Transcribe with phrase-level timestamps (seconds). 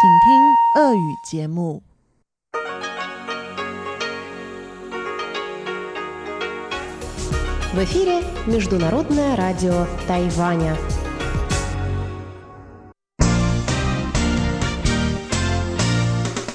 [0.00, 1.82] 请听俄语节目。
[7.72, 10.76] В эфире Международное радио Тайваня.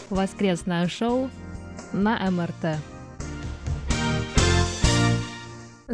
[0.10, 1.30] Воскресное шоу
[1.92, 2.80] на МРТ.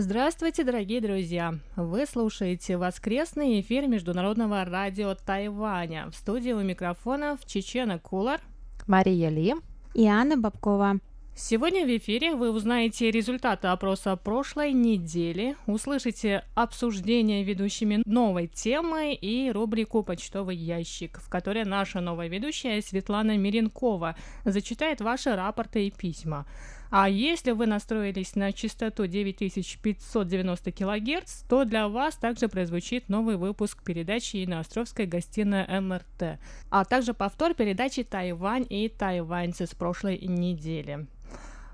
[0.02, 1.56] Здравствуйте, дорогие друзья!
[1.76, 6.10] Вы слушаете воскресный эфир Международного радио Тайваня.
[6.10, 8.40] В студии у микрофонов Чечена Кулар.
[8.88, 9.56] Мария Ли.
[9.94, 11.00] и Анна Бабкова.
[11.36, 19.52] Сегодня в эфире вы узнаете результаты опроса прошлой недели, услышите обсуждение ведущими новой темы и
[19.52, 26.46] рубрику «Почтовый ящик», в которой наша новая ведущая Светлана Миренкова зачитает ваши рапорты и письма.
[26.92, 33.84] А если вы настроились на частоту 9590 кГц, то для вас также прозвучит новый выпуск
[33.84, 36.40] передачи на Островской гостиной МРТ,
[36.72, 41.06] а также повтор передачи «Тайвань и тайваньцы» с прошлой недели.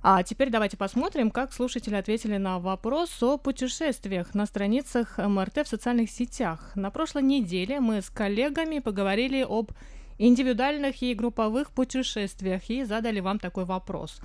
[0.03, 5.67] А теперь давайте посмотрим, как слушатели ответили на вопрос о путешествиях на страницах МРТ в
[5.67, 6.73] социальных сетях.
[6.75, 9.71] На прошлой неделе мы с коллегами поговорили об
[10.17, 14.19] индивидуальных и групповых путешествиях и задали вам такой вопрос.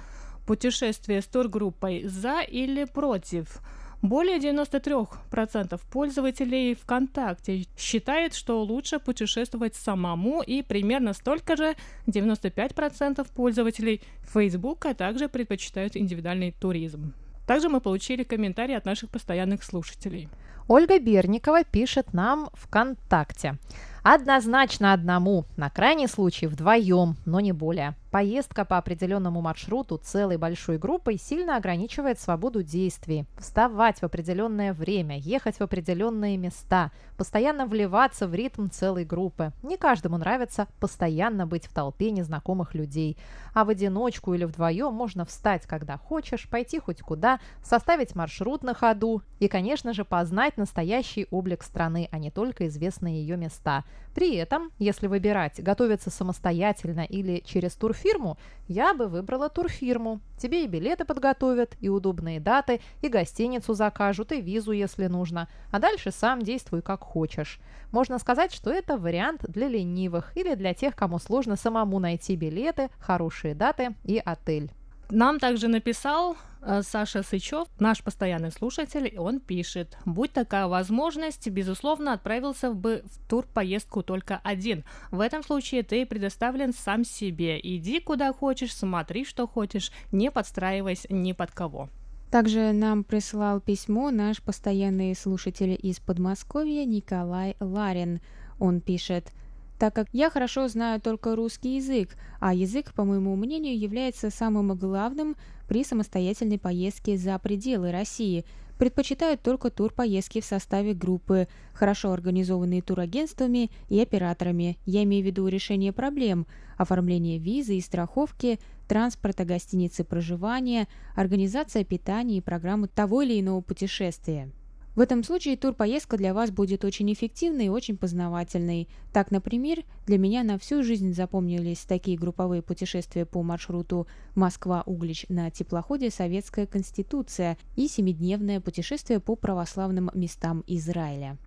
[0.51, 3.61] Путешествие с тургруппой «за» или «против»?
[4.03, 11.77] Более 93% пользователей ВКонтакте считают, что лучше путешествовать самому, и примерно столько же
[12.09, 17.14] 95% пользователей Фейсбука также предпочитают индивидуальный туризм.
[17.47, 20.29] Также мы получили комментарии от наших постоянных слушателей.
[20.67, 23.57] Ольга Берникова пишет нам ВКонтакте.
[24.03, 27.95] Однозначно одному, на крайний случай вдвоем, но не более.
[28.11, 33.27] Поездка по определенному маршруту целой большой группой сильно ограничивает свободу действий.
[33.39, 39.53] Вставать в определенное время, ехать в определенные места, постоянно вливаться в ритм целой группы.
[39.62, 43.17] Не каждому нравится постоянно быть в толпе незнакомых людей.
[43.55, 48.75] А в одиночку или вдвоем можно встать, когда хочешь, пойти хоть куда, составить маршрут на
[48.75, 53.85] ходу и, конечно же, познать настоящий облик страны, а не только известные ее места.
[54.14, 60.20] При этом, если выбирать, готовиться самостоятельно или через турфирму, я бы выбрала турфирму.
[60.36, 65.48] Тебе и билеты подготовят, и удобные даты, и гостиницу закажут, и визу, если нужно.
[65.70, 67.61] А дальше сам действуй как хочешь.
[67.92, 72.89] Можно сказать, что это вариант для ленивых или для тех, кому сложно самому найти билеты,
[72.98, 74.73] хорошие даты и отель.
[75.11, 82.13] Нам также написал э, Саша Сычев, наш постоянный слушатель, он пишет, будь такая возможность, безусловно,
[82.13, 84.85] отправился бы в турпоездку только один.
[85.11, 87.59] В этом случае ты предоставлен сам себе.
[87.61, 91.89] Иди куда хочешь, смотри, что хочешь, не подстраиваясь ни под кого.
[92.31, 98.21] Также нам прислал письмо наш постоянный слушатель из Подмосковья Николай Ларин.
[98.61, 99.33] Он пишет
[99.80, 104.77] так как я хорошо знаю только русский язык, а язык, по моему мнению, является самым
[104.77, 105.36] главным
[105.68, 108.45] при самостоятельной поездке за пределы России.
[108.79, 114.77] Предпочитаю только турпоездки в составе группы, хорошо организованные турагентствами и операторами.
[114.85, 122.36] Я имею в виду решение проблем, оформление визы и страховки, транспорта, гостиницы проживания, организация питания
[122.36, 124.51] и программы того или иного путешествия.
[125.00, 128.87] В этом случае турпоездка для вас будет очень эффективной и очень познавательной.
[129.14, 135.50] Так, например, для меня на всю жизнь запомнились такие групповые путешествия по маршруту Москва-Углич на
[135.50, 141.38] теплоходе «Советская Конституция» и семидневное путешествие по православным местам Израиля.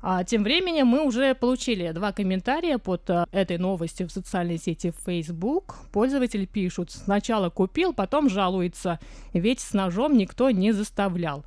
[0.00, 4.94] А тем временем мы уже получили два комментария под а, этой новостью в социальной сети
[5.04, 5.76] Facebook.
[5.92, 8.98] Пользователь пишут, сначала купил, потом жалуется,
[9.34, 11.44] ведь с ножом никто не заставлял.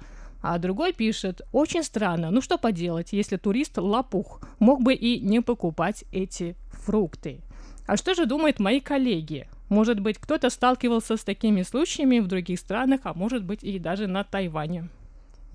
[0.50, 5.42] А другой пишет, очень странно, ну что поделать, если турист лопух, мог бы и не
[5.42, 7.42] покупать эти фрукты.
[7.86, 9.50] А что же думают мои коллеги?
[9.68, 14.08] Может быть, кто-то сталкивался с такими случаями в других странах, а может быть и даже
[14.08, 14.88] на Тайване.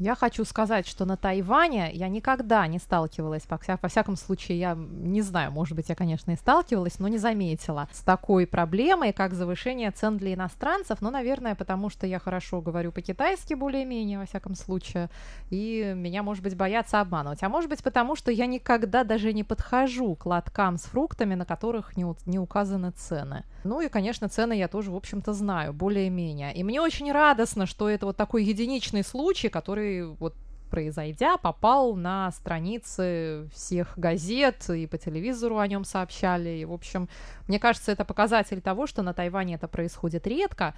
[0.03, 4.59] Я хочу сказать, что на Тайване я никогда не сталкивалась, во, вся, во всяком случае,
[4.59, 9.13] я не знаю, может быть, я, конечно, и сталкивалась, но не заметила с такой проблемой,
[9.13, 14.27] как завышение цен для иностранцев, но, наверное, потому что я хорошо говорю по-китайски более-менее, во
[14.27, 15.09] всяком случае,
[15.51, 17.45] и меня, может быть, боятся обманывать.
[17.45, 21.45] А может быть, потому что я никогда даже не подхожу к лоткам с фруктами, на
[21.45, 23.45] которых не, не указаны цены.
[23.65, 26.55] Ну и, конечно, цены я тоже, в общем-то, знаю более-менее.
[26.55, 30.35] И мне очень радостно, что это вот такой единичный случай, который вот
[30.73, 36.49] произойдя, попал на страницы всех газет, и по телевизору о нем сообщали.
[36.49, 37.11] И, в общем,
[37.47, 40.75] мне кажется, это показатель того, что на Тайване это происходит редко,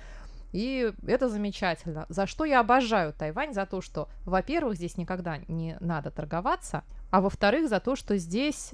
[0.50, 2.06] и это замечательно.
[2.08, 3.54] За что я обожаю Тайвань?
[3.54, 6.82] За то, что, во-первых, здесь никогда не надо торговаться,
[7.12, 8.72] а во-вторых, за то, что здесь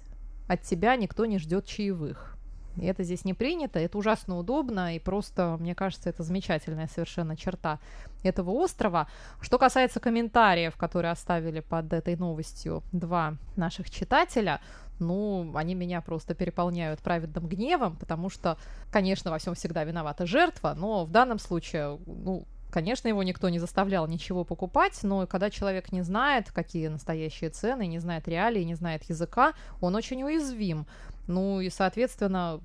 [0.49, 2.39] от тебя никто не ждет чаевых.
[2.77, 7.37] И это здесь не принято, это ужасно удобно, и просто, мне кажется, это замечательная совершенно
[7.37, 7.79] черта
[8.23, 9.09] этого острова.
[9.41, 14.61] Что касается комментариев, которые оставили под этой новостью два наших читателя,
[14.99, 18.59] ну, они меня просто переполняют праведным гневом, потому что,
[18.93, 23.59] конечно, во всем всегда виновата жертва, но в данном случае, ну, Конечно, его никто не
[23.59, 28.77] заставлял ничего покупать, но когда человек не знает, какие настоящие цены, не знает реалии, не
[28.77, 30.87] знает языка, он очень уязвим.
[31.31, 32.61] Ну и, соответственно,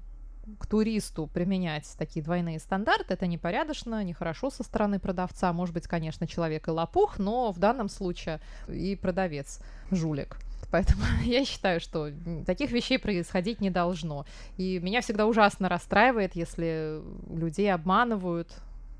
[0.59, 5.53] к туристу применять такие двойные стандарты, это непорядочно, нехорошо со стороны продавца.
[5.53, 9.59] Может быть, конечно, человек и лопух, но в данном случае и продавец
[9.91, 10.37] жулик.
[10.71, 12.09] Поэтому я считаю, что
[12.45, 14.25] таких вещей происходить не должно.
[14.57, 18.51] И меня всегда ужасно расстраивает, если людей обманывают,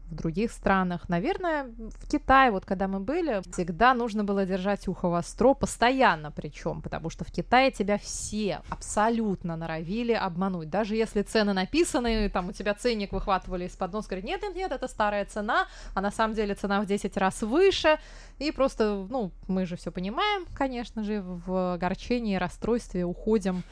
[0.09, 1.09] в других странах.
[1.09, 6.81] Наверное, в Китае, вот когда мы были, всегда нужно было держать ухо востро, постоянно причем,
[6.81, 10.69] потому что в Китае тебя все абсолютно норовили обмануть.
[10.69, 14.71] Даже если цены написаны, там у тебя ценник выхватывали из-под носа, говорят, нет, нет, нет,
[14.71, 17.97] это старая цена, а на самом деле цена в 10 раз выше,
[18.39, 23.63] и просто, ну, мы же все понимаем, конечно же, в огорчении, расстройстве уходим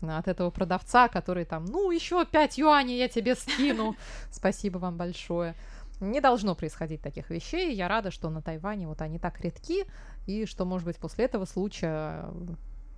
[0.00, 3.94] от этого продавца, который там, ну, еще 5 юаней я тебе скину.
[4.30, 5.54] Спасибо вам большое
[6.02, 7.74] не должно происходить таких вещей.
[7.74, 9.84] Я рада, что на Тайване вот они так редки,
[10.26, 12.26] и что, может быть, после этого случая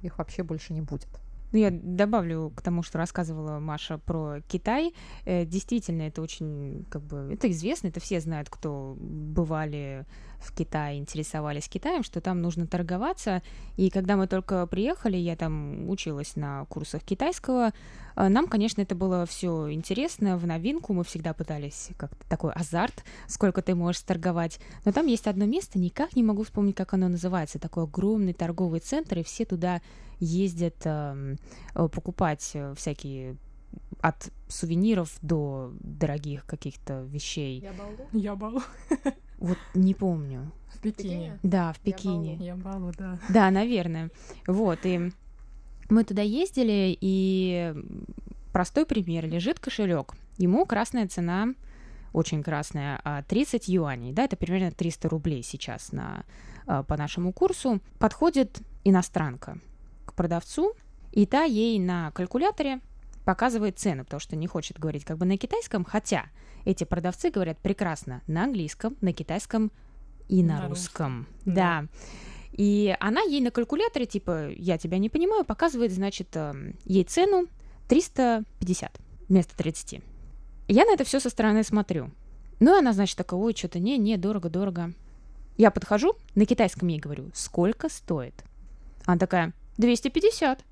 [0.03, 1.09] их вообще больше не будет.
[1.53, 4.93] Ну, я добавлю к тому, что рассказывала Маша про Китай.
[5.25, 10.05] Э, действительно, это очень, как бы, это известно, это все знают, кто бывали
[10.45, 13.43] в Китае, интересовались Китаем, что там нужно торговаться.
[13.77, 17.73] И когда мы только приехали, я там училась на курсах китайского,
[18.17, 20.93] э, нам, конечно, это было все интересно, в новинку.
[20.93, 24.61] Мы всегда пытались как-то такой азарт, сколько ты можешь торговать.
[24.85, 27.59] Но там есть одно место, никак не могу вспомнить, как оно называется.
[27.59, 29.81] Такой огромный торговый центр, и все туда
[30.21, 31.39] ездят эм,
[31.75, 33.37] э, покупать э, всякие
[34.01, 37.61] от сувениров до дорогих каких-то вещей.
[37.61, 37.97] Я балу?
[38.13, 38.63] Я балу.
[39.45, 40.51] Вот не помню.
[40.69, 41.39] В Пекине?
[41.43, 42.37] Да, в Пекине.
[42.37, 43.19] Я балу, да.
[43.29, 44.11] Да, наверное.
[44.47, 45.13] Вот, и
[45.91, 47.75] мы туда ездили, и
[48.55, 49.27] простой пример.
[49.27, 50.15] Лежит кошелек.
[50.39, 51.49] Ему красная цена,
[52.15, 54.13] очень красная, 30 а, юаней.
[54.13, 56.25] Да, это примерно 300 рублей сейчас на,
[56.67, 57.81] а, по нашему курсу.
[57.99, 59.59] Подходит иностранка
[60.17, 60.73] продавцу,
[61.13, 62.81] и та ей на калькуляторе
[63.25, 66.27] показывает цену, потому что не хочет говорить как бы на китайском, хотя
[66.65, 69.71] эти продавцы говорят прекрасно на английском, на китайском
[70.29, 71.19] и на, на русском.
[71.19, 71.27] русском.
[71.45, 71.55] Да.
[71.83, 71.89] да.
[72.53, 77.49] И она ей на калькуляторе, типа, я тебя не понимаю, показывает, значит, эм, ей цену
[77.89, 80.01] 350 вместо 30.
[80.69, 82.11] Я на это все со стороны смотрю.
[82.61, 84.93] Ну, и она, значит, такая, ой, что-то не, не, дорого, дорого.
[85.57, 88.45] Я подхожу, на китайском ей говорю, сколько стоит?
[89.05, 90.65] Она такая, 250.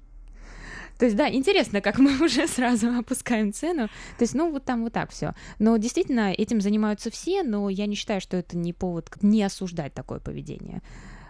[0.99, 3.89] То есть, да, интересно, как мы уже сразу опускаем цену.
[4.19, 5.35] То есть, ну, вот там вот так все.
[5.59, 9.95] Но действительно, этим занимаются все, но я не считаю, что это не повод не осуждать
[9.95, 10.83] такое поведение.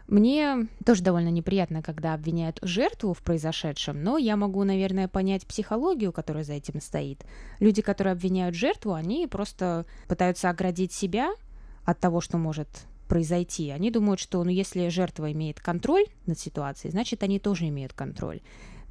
[0.09, 6.13] Мне тоже довольно неприятно, когда обвиняют жертву в произошедшем, но я могу, наверное, понять психологию,
[6.13, 7.25] которая за этим стоит.
[7.61, 11.33] Люди, которые обвиняют жертву, они просто пытаются оградить себя
[11.85, 12.69] от того, что может
[13.09, 13.71] произойти.
[13.71, 18.41] Они думают, что ну, если жертва имеет контроль над ситуацией, значит, они тоже имеют контроль.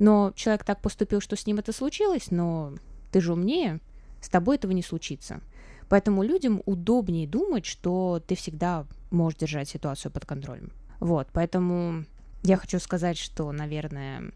[0.01, 2.73] Но человек так поступил, что с ним это случилось, но
[3.11, 3.81] ты же умнее,
[4.19, 5.41] с тобой этого не случится.
[5.89, 10.71] Поэтому людям удобнее думать, что ты всегда можешь держать ситуацию под контролем.
[10.99, 12.05] Вот, поэтому
[12.41, 14.31] я хочу сказать, что, наверное,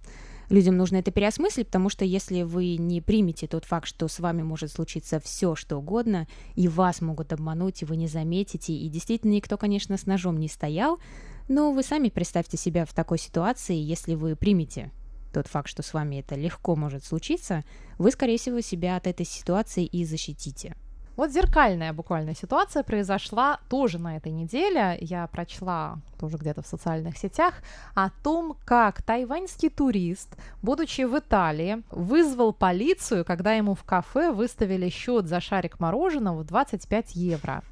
[0.52, 4.44] людям нужно это переосмыслить, потому что если вы не примете тот факт, что с вами
[4.44, 9.32] может случиться все, что угодно, и вас могут обмануть, и вы не заметите, и действительно
[9.32, 11.00] никто, конечно, с ножом не стоял,
[11.48, 14.92] но вы сами представьте себя в такой ситуации, если вы примете
[15.36, 17.64] тот факт, что с вами это легко может случиться,
[17.98, 20.76] вы, скорее всего, себя от этой ситуации и защитите.
[21.18, 24.98] Вот зеркальная буквально ситуация произошла тоже на этой неделе.
[25.00, 27.56] Я прочла тоже где-то в социальных сетях
[27.96, 34.90] о том, как тайваньский турист, будучи в Италии, вызвал полицию, когда ему в кафе выставили
[34.90, 37.64] счет за шарик мороженого в 25 евро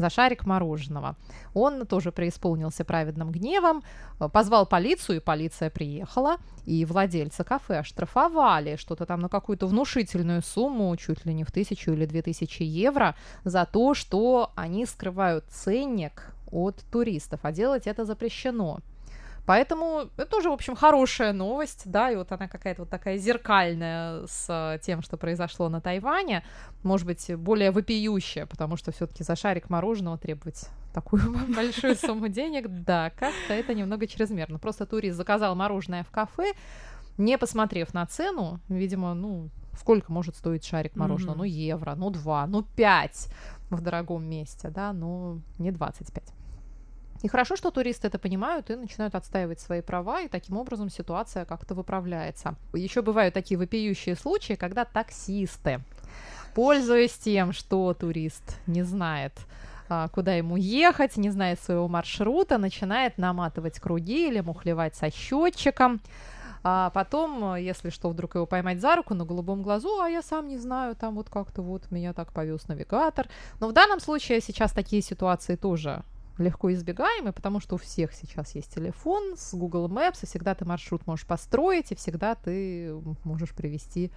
[0.00, 1.16] за шарик мороженого.
[1.54, 3.82] Он тоже преисполнился праведным гневом,
[4.18, 10.42] э, позвал полицию, и полиция приехала, и владельца кафе оштрафовали что-то там на какую-то внушительную
[10.42, 13.14] сумму, чуть ли не в тысячу или две тысячи евро,
[13.44, 18.80] за то, что они скрывают ценник от туристов, а делать это запрещено.
[19.50, 24.24] Поэтому это тоже, в общем, хорошая новость, да, и вот она какая-то вот такая зеркальная
[24.28, 26.44] с тем, что произошло на Тайване,
[26.84, 32.68] может быть, более вопиющая, потому что все-таки за шарик мороженого требовать такую большую сумму денег,
[32.68, 34.60] да, как-то это немного чрезмерно.
[34.60, 36.52] Просто турист заказал мороженое в кафе,
[37.18, 41.34] не посмотрев на цену, видимо, ну, сколько может стоить шарик мороженого?
[41.34, 41.38] Mm-hmm.
[41.38, 43.26] Ну, евро, ну, два, ну, пять
[43.68, 46.22] в дорогом месте, да, ну, не 25.
[47.22, 51.44] И хорошо, что туристы это понимают и начинают отстаивать свои права, и таким образом ситуация
[51.44, 52.54] как-то выправляется.
[52.72, 55.80] Еще бывают такие вопиющие случаи, когда таксисты,
[56.54, 59.34] пользуясь тем, что турист не знает,
[59.90, 66.00] а, куда ему ехать, не знает своего маршрута, начинает наматывать круги или мухлевать со счетчиком.
[66.62, 70.46] А потом, если что, вдруг его поймать за руку на голубом глазу, а я сам
[70.48, 73.28] не знаю, там вот как-то вот меня так повез навигатор.
[73.60, 76.02] Но в данном случае сейчас такие ситуации тоже
[76.38, 80.64] легко избегаемый, потому что у всех сейчас есть телефон с Google Maps, и всегда ты
[80.64, 82.94] маршрут можешь построить, и всегда ты
[83.24, 84.10] можешь привести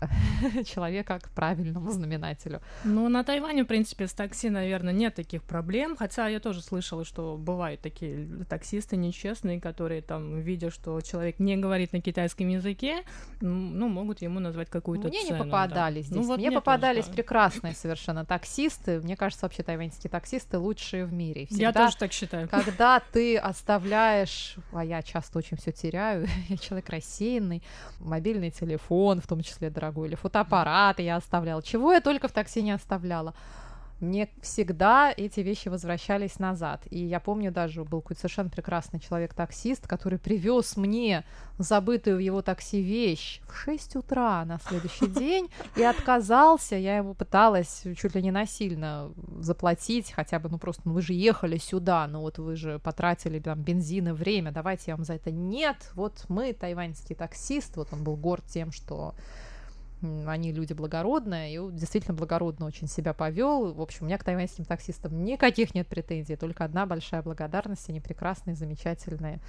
[0.66, 2.60] человека к правильному знаменателю.
[2.84, 7.04] Ну, на Тайване, в принципе, с такси, наверное, нет таких проблем, хотя я тоже слышала,
[7.04, 13.04] что бывают такие таксисты нечестные, которые там, видя, что человек не говорит на китайском языке,
[13.40, 15.38] ну, могут ему назвать какую-то Мне цену.
[15.38, 16.14] не попадались да.
[16.14, 16.22] здесь.
[16.22, 17.22] Ну, вот мне, мне попадались тоже, да.
[17.22, 19.00] прекрасные совершенно таксисты.
[19.00, 21.46] Мне кажется, вообще тайваньские таксисты лучшие в мире.
[21.46, 22.48] Всегда, Я тоже так считаю.
[22.48, 27.62] Когда ты оставляешь, а я часто очень все теряю, я человек рассеянный,
[28.00, 32.32] мобильный телефон, в том числе дорогой, или фотоаппарат, аппараты я оставляла, чего я только в
[32.32, 33.34] такси не оставляла.
[34.00, 36.82] Мне всегда эти вещи возвращались назад.
[36.90, 41.24] И я помню даже, был какой-то совершенно прекрасный человек-таксист, который привез мне
[41.56, 46.76] забытую в его такси вещь в 6 утра на следующий день и отказался.
[46.76, 51.14] Я ему пыталась чуть ли не насильно заплатить, хотя бы, ну просто, ну вы же
[51.14, 55.14] ехали сюда, ну вот вы же потратили там бензин и время, давайте я вам за
[55.14, 55.76] это нет.
[55.94, 59.14] Вот мы, тайваньский таксист, вот он был горд тем, что
[60.02, 63.72] они люди благородные, и действительно благородно очень себя повел.
[63.72, 68.00] В общем, у меня к тайваньским таксистам никаких нет претензий, только одна большая благодарность, они
[68.00, 69.40] прекрасные, замечательные,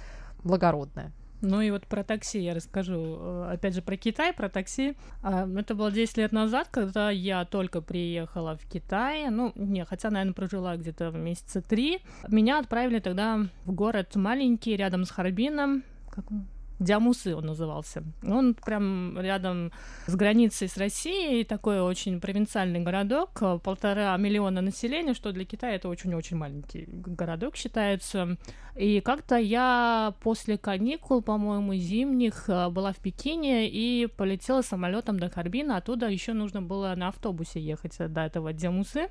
[0.44, 1.12] благородные.
[1.40, 3.16] Ну и вот про такси я расскажу.
[3.20, 4.96] Э, опять же, про Китай, про такси.
[5.22, 9.30] А, это было 10 лет назад, когда я только приехала в Китай.
[9.30, 12.00] Ну, не, хотя, наверное, прожила где-то месяца три.
[12.26, 15.84] Меня отправили тогда в город маленький, рядом с Харбином.
[16.10, 16.46] Как он?
[16.78, 18.04] Диамусы он назывался.
[18.22, 19.72] Он прям рядом
[20.06, 25.88] с границей с Россией, такой очень провинциальный городок, полтора миллиона населения, что для Китая это
[25.88, 28.36] очень-очень маленький городок считается.
[28.76, 35.28] И как-то я после каникул, по-моему, зимних э, была в Пекине и полетела самолетом до
[35.28, 39.08] Харбина, оттуда еще нужно было на автобусе ехать до этого Диамусы.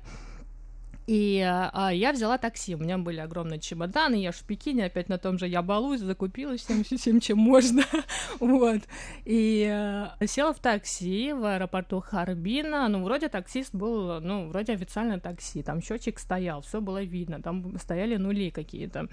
[1.08, 2.74] И а, я взяла такси.
[2.74, 4.16] У меня были огромные чемоданы.
[4.16, 7.82] Я ж в Пекине опять на том же я балуюсь, закупилась всем, всем чем можно.
[8.40, 8.82] вот.
[9.24, 12.88] И а, села в такси в аэропорту Харбина.
[12.88, 15.62] Ну, вроде таксист был, ну, вроде официально такси.
[15.62, 17.40] Там счетчик стоял, все было видно.
[17.40, 19.08] Там стояли нули какие-то.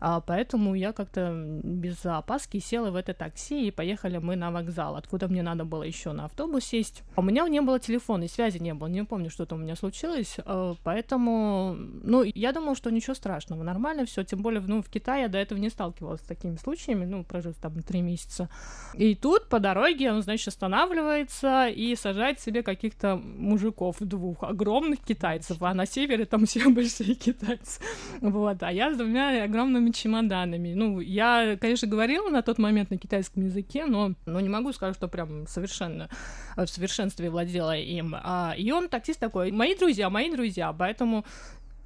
[0.00, 4.96] А, поэтому я как-то без опаски села в это такси, и поехали мы на вокзал,
[4.96, 7.02] откуда мне надо было еще на автобус сесть.
[7.14, 9.62] А у меня не было телефона, и связи не было, не помню, что там у
[9.62, 14.82] меня случилось, а, поэтому, ну, я думала, что ничего страшного, нормально все, тем более, ну,
[14.82, 18.48] в Китае я до этого не сталкивалась с такими случаями, ну, прожив там три месяца.
[18.94, 25.58] И тут по дороге он, значит, останавливается и сажает себе каких-то мужиков двух, огромных китайцев,
[25.60, 27.80] а на севере там все большие китайцы.
[28.20, 30.74] Вот, а я с двумя огромными чемоданами.
[30.74, 34.96] Ну, я, конечно, говорила на тот момент на китайском языке, но, но не могу сказать,
[34.96, 36.08] что прям совершенно
[36.56, 38.14] в совершенстве владела им.
[38.18, 41.24] А, и он таксист такой, мои друзья, мои друзья, поэтому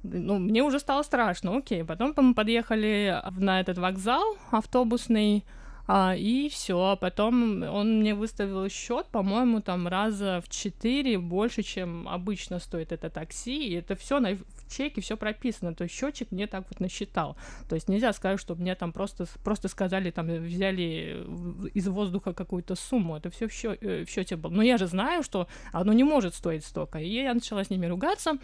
[0.03, 1.83] ну, мне уже стало страшно, окей.
[1.83, 5.45] Потом мы подъехали на этот вокзал автобусный,
[5.87, 6.97] а, и все.
[6.99, 13.09] Потом он мне выставил счет, по-моему, там раза в четыре больше, чем обычно стоит это
[13.09, 13.67] такси.
[13.67, 14.37] И это все на
[14.71, 15.75] чеке все прописано.
[15.75, 17.37] То есть счетчик мне так вот насчитал.
[17.69, 21.25] То есть нельзя сказать, что мне там просто, просто сказали, там взяли
[21.73, 23.17] из воздуха какую-то сумму.
[23.17, 24.51] Это все в, счё, э, в счете было.
[24.51, 26.99] Но я же знаю, что оно не может стоить столько.
[26.99, 28.37] И я начала с ними ругаться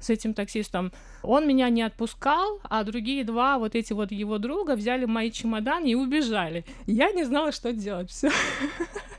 [0.00, 0.92] с этим таксистом.
[1.22, 5.90] Он меня не отпускал, а другие два, вот эти вот его друга, взяли мои чемоданы
[5.90, 6.64] и убежали.
[6.86, 8.10] Я не знала, что делать.
[8.10, 8.30] Все.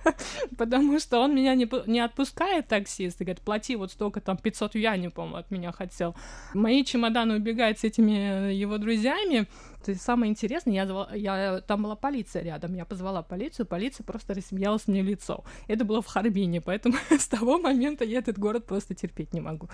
[0.57, 4.75] Потому что он меня не, не отпускает, таксист, и говорит, плати вот столько, там, 500
[4.75, 6.15] юаней, по-моему, от меня хотел.
[6.53, 9.47] Мои чемоданы убегают с этими его друзьями,
[9.83, 14.03] то есть самое интересное, я, звала, я, там была полиция рядом, я позвала полицию, полиция
[14.03, 15.43] просто рассмеялась мне в лицо.
[15.67, 19.69] Это было в Харбине, поэтому с того момента я этот город просто терпеть не могу.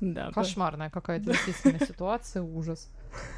[0.00, 2.90] Да, Кошмарная какая-то действительно ситуация, ужас.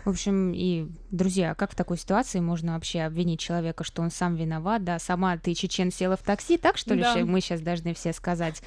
[0.05, 4.37] В общем, и, друзья, как в такой ситуации можно вообще обвинить человека, что он сам
[4.37, 7.17] виноват, да, сама ты, чечен, села в такси, так что ли, да.
[7.25, 8.63] мы сейчас должны все сказать?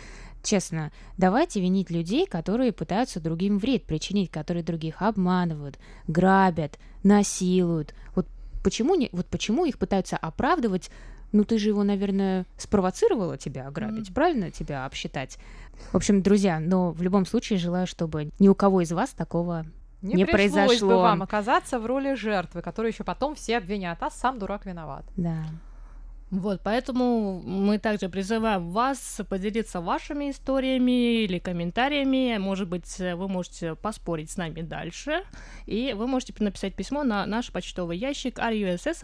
[0.46, 7.96] Честно, давайте винить людей, которые пытаются другим вред причинить, которые других обманывают, грабят, насилуют.
[8.14, 8.28] Вот
[8.64, 10.92] почему, не, вот почему их пытаются оправдывать
[11.32, 14.14] ну ты же его, наверное, спровоцировала тебя ограбить, mm.
[14.14, 15.38] правильно тебя обсчитать?
[15.92, 19.66] В общем, друзья, но в любом случае желаю, чтобы ни у кого из вас такого
[20.02, 20.88] не, не произошло.
[20.88, 25.06] бы вам оказаться в роли жертвы, которую еще потом все обвинят, а сам дурак виноват.
[25.18, 25.46] Да.
[26.36, 32.38] Вот, поэтому мы также призываем вас поделиться вашими историями или комментариями.
[32.38, 35.24] Может быть, вы можете поспорить с нами дальше.
[35.66, 39.04] И вы можете написать письмо на наш почтовый ящик russ.rti.org.tw.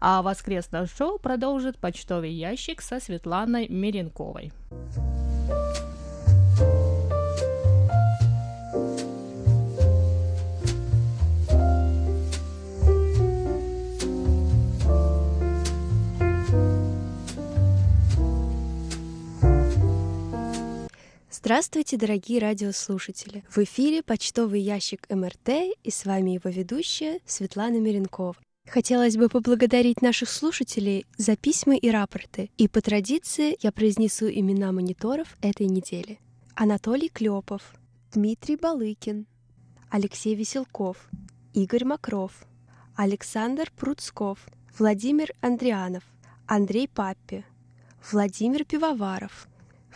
[0.00, 4.52] А воскресное шоу продолжит почтовый ящик со Светланой Миренковой.
[21.44, 23.44] Здравствуйте, дорогие радиослушатели!
[23.50, 28.34] В эфире почтовый ящик МРТ и с вами его ведущая Светлана Миренкова.
[28.66, 34.72] Хотелось бы поблагодарить наших слушателей за письма и рапорты, и по традиции я произнесу имена
[34.72, 36.18] мониторов этой недели.
[36.54, 37.74] Анатолий Клепов,
[38.14, 39.26] Дмитрий Балыкин,
[39.90, 40.96] Алексей Веселков,
[41.52, 42.46] Игорь Макров,
[42.96, 44.38] Александр Пруцков,
[44.78, 46.04] Владимир Андрианов,
[46.46, 47.44] Андрей Паппи,
[48.10, 49.46] Владимир Пивоваров,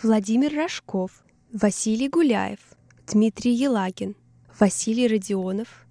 [0.02, 2.58] Владимир Рожков, Василий Гуляев,
[3.06, 4.16] Дмитрий Елагин,
[4.60, 5.86] Василий Родионов,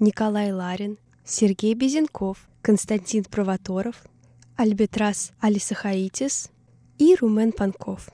[0.00, 4.02] Николай Ларин, Сергей Безенков, Константин Провоторов,
[4.56, 6.50] Альбетрас Алисахаитис
[6.96, 8.08] и Румен Панков.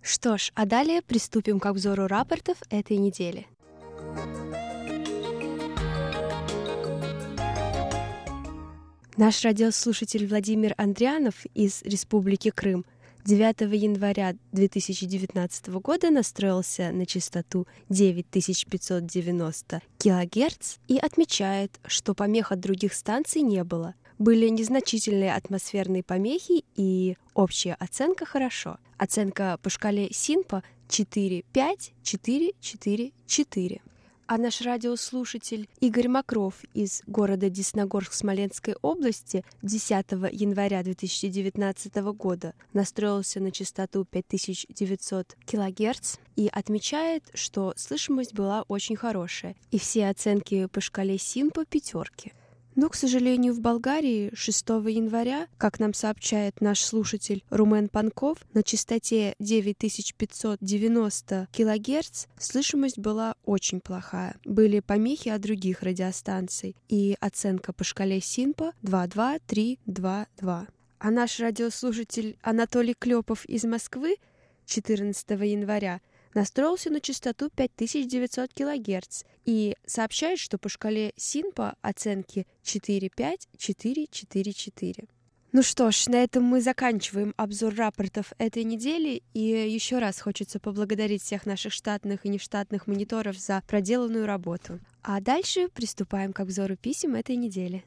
[0.00, 3.46] Что ж, а далее приступим к обзору рапортов этой недели.
[9.18, 12.86] Наш радиослушатель Владимир Андрианов из Республики Крым–
[13.24, 22.92] 9 января 2019 года настроился на частоту 9590 кГц и отмечает, что помех от других
[22.94, 23.94] станций не было.
[24.18, 28.78] Были незначительные атмосферные помехи и общая оценка хорошо.
[28.98, 33.80] Оценка по шкале СИНПа 4-5-4-4-4
[34.30, 39.90] а наш радиослушатель Игорь Макров из города Десногорск Смоленской области 10
[40.30, 49.56] января 2019 года настроился на частоту 5900 кГц и отмечает, что слышимость была очень хорошая,
[49.72, 52.32] и все оценки по шкале СИН по пятерке.
[52.80, 58.62] Но, к сожалению, в Болгарии 6 января, как нам сообщает наш слушатель Румен Панков, на
[58.62, 64.36] частоте 9590 кГц слышимость была очень плохая.
[64.46, 70.66] Были помехи от других радиостанций, и оценка по шкале Синпа 22322.
[71.00, 74.16] А наш радиослушатель Анатолий Клепов из Москвы
[74.64, 76.00] 14 января
[76.34, 85.08] настроился на частоту 5900 кГц и сообщает, что по шкале СИНПа оценки 4-5-4-4-4.
[85.52, 90.60] Ну что ж, на этом мы заканчиваем обзор рапортов этой недели, и еще раз хочется
[90.60, 94.78] поблагодарить всех наших штатных и нештатных мониторов за проделанную работу.
[95.02, 97.84] А дальше приступаем к обзору писем этой недели.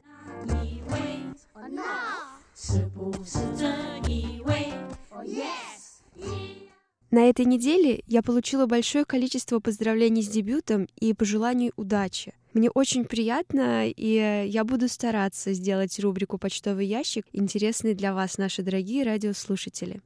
[7.14, 12.34] На этой неделе я получила большое количество поздравлений с дебютом и пожеланий удачи.
[12.54, 18.62] Мне очень приятно, и я буду стараться сделать рубрику «Почтовый ящик» интересной для вас, наши
[18.62, 20.00] дорогие радиослушатели.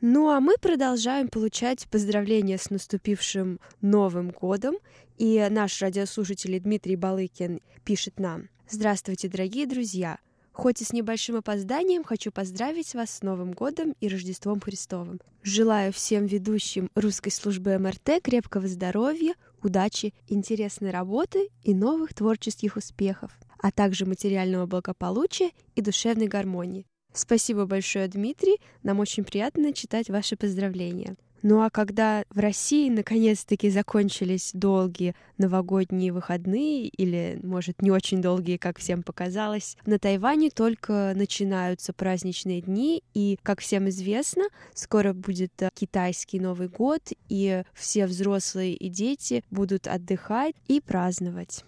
[0.00, 4.74] Ну а мы продолжаем получать поздравления с наступившим Новым годом,
[5.18, 10.18] и наш радиослушатель Дмитрий Балыкин пишет нам «Здравствуйте, дорогие друзья!
[10.52, 15.20] Хоть и с небольшим опозданием, хочу поздравить вас с Новым годом и Рождеством Христовым.
[15.42, 23.32] Желаю всем ведущим русской службы МРТ крепкого здоровья, удачи, интересной работы и новых творческих успехов,
[23.58, 26.86] а также материального благополучия и душевной гармонии.
[27.14, 28.58] Спасибо большое, Дмитрий.
[28.82, 31.16] Нам очень приятно читать ваши поздравления.
[31.42, 38.56] Ну а когда в России наконец-таки закончились долгие новогодние выходные, или, может, не очень долгие,
[38.56, 45.52] как всем показалось, на Тайване только начинаются праздничные дни, и, как всем известно, скоро будет
[45.62, 51.64] э, китайский Новый год, и все взрослые и дети будут отдыхать и праздновать.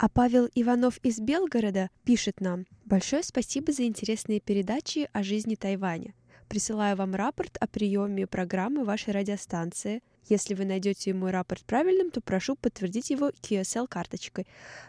[0.00, 6.14] А Павел Иванов из Белгорода пишет нам «Большое спасибо за интересные передачи о жизни Тайваня.
[6.48, 10.00] Присылаю вам рапорт о приеме программы вашей радиостанции.
[10.28, 14.46] Если вы найдете мой рапорт правильным, то прошу подтвердить его QSL-карточкой.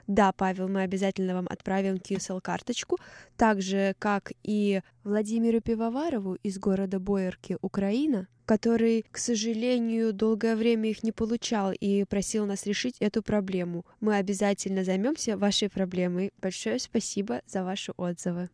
[0.07, 2.97] Да, Павел, мы обязательно вам отправим QSL-карточку,
[3.37, 10.89] так же, как и Владимиру Пивоварову из города Боярки, Украина, который, к сожалению, долгое время
[10.89, 13.85] их не получал и просил нас решить эту проблему.
[13.99, 16.31] Мы обязательно займемся вашей проблемой.
[16.41, 18.49] Большое спасибо за ваши отзывы.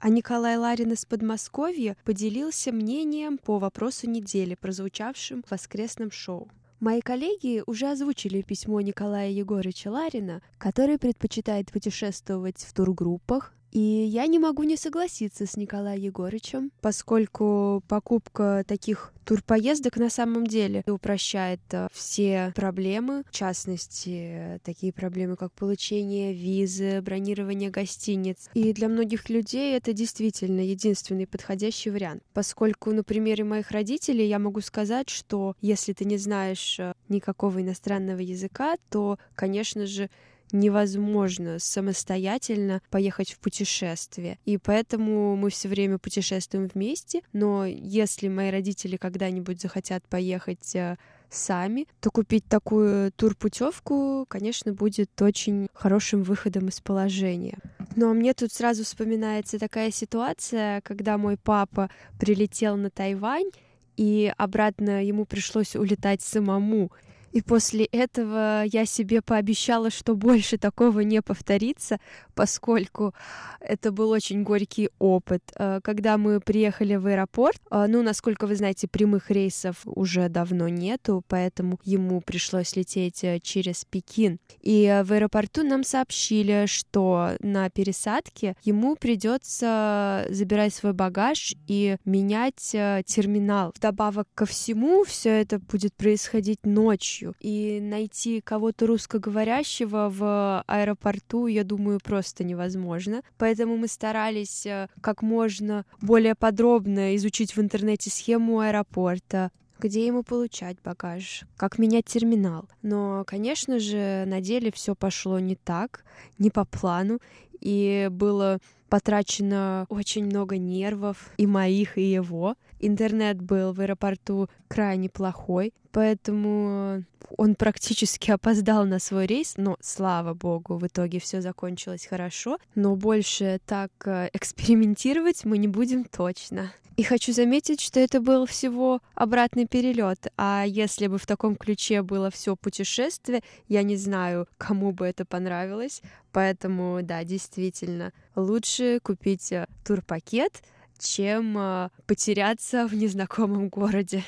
[0.00, 6.48] А Николай Ларин из Подмосковья поделился мнением по вопросу недели, прозвучавшим в воскресном шоу.
[6.78, 14.26] Мои коллеги уже озвучили письмо Николая Егоровича Ларина, который предпочитает путешествовать в тургруппах, и я
[14.26, 21.60] не могу не согласиться с Николаем Егорычем, поскольку покупка таких турпоездок на самом деле упрощает
[21.72, 28.48] э, все проблемы, в частности, такие проблемы, как получение визы, бронирование гостиниц.
[28.54, 34.38] И для многих людей это действительно единственный подходящий вариант, поскольку на примере моих родителей я
[34.38, 40.08] могу сказать, что если ты не знаешь э, никакого иностранного языка, то, конечно же,
[40.52, 44.38] невозможно самостоятельно поехать в путешествие.
[44.44, 47.22] И поэтому мы все время путешествуем вместе.
[47.32, 50.96] Но если мои родители когда-нибудь захотят поехать э,
[51.30, 57.58] сами, то купить такую турпутевку, конечно, будет очень хорошим выходом из положения.
[57.96, 63.50] Но мне тут сразу вспоминается такая ситуация, когда мой папа прилетел на Тайвань,
[63.96, 66.92] и обратно ему пришлось улетать самому.
[67.38, 72.00] И после этого я себе пообещала, что больше такого не повторится,
[72.34, 73.14] поскольку
[73.60, 75.42] это был очень горький опыт.
[75.54, 80.66] Э, когда мы приехали в аэропорт, э, ну, насколько вы знаете, прямых рейсов уже давно
[80.68, 84.40] нету, поэтому ему пришлось лететь э, через Пекин.
[84.60, 92.56] И в аэропорту нам сообщили, что на пересадке ему придется забирать свой багаж и менять
[92.56, 93.72] терминал.
[93.76, 97.34] Вдобавок ко всему, все это будет происходить ночью ночью.
[97.40, 103.22] И найти кого-то русскоговорящего в аэропорту, я думаю, просто невозможно.
[103.36, 110.22] Поэтому мы старались э, как можно более подробно изучить в интернете схему аэропорта, где ему
[110.22, 112.68] получать багаж, как менять терминал.
[112.82, 116.04] Но, конечно же, на деле все пошло не так,
[116.38, 117.20] не по плану,
[117.60, 122.54] и было потрачено очень много нервов и моих, и его.
[122.80, 127.04] Интернет был в аэропорту крайне плохой, поэтому
[127.36, 132.94] он практически опоздал на свой рейс, но, слава богу, в итоге все закончилось хорошо, но
[132.96, 136.72] больше так э, экспериментировать мы не будем точно.
[136.98, 142.02] И хочу заметить, что это был всего обратный перелет, а если бы в таком ключе
[142.02, 149.52] было все путешествие, я не знаю, кому бы это понравилось, поэтому, да, действительно, лучше купить
[149.52, 150.64] э, турпакет,
[150.98, 154.24] чем э, потеряться в незнакомом городе.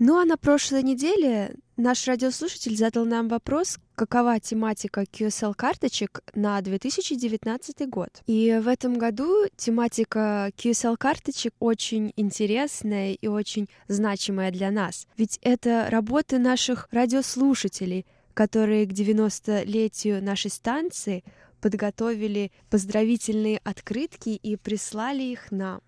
[0.00, 7.88] Ну а на прошлой неделе наш радиослушатель задал нам вопрос, какова тематика QSL-карточек на 2019
[7.88, 8.10] год.
[8.26, 15.06] И в этом году тематика QSL-карточек очень интересная и очень значимая для нас.
[15.16, 21.24] Ведь это работы наших радиослушателей, которые к 90-летию нашей станции
[21.60, 25.80] подготовили поздравительные открытки и прислали их нам.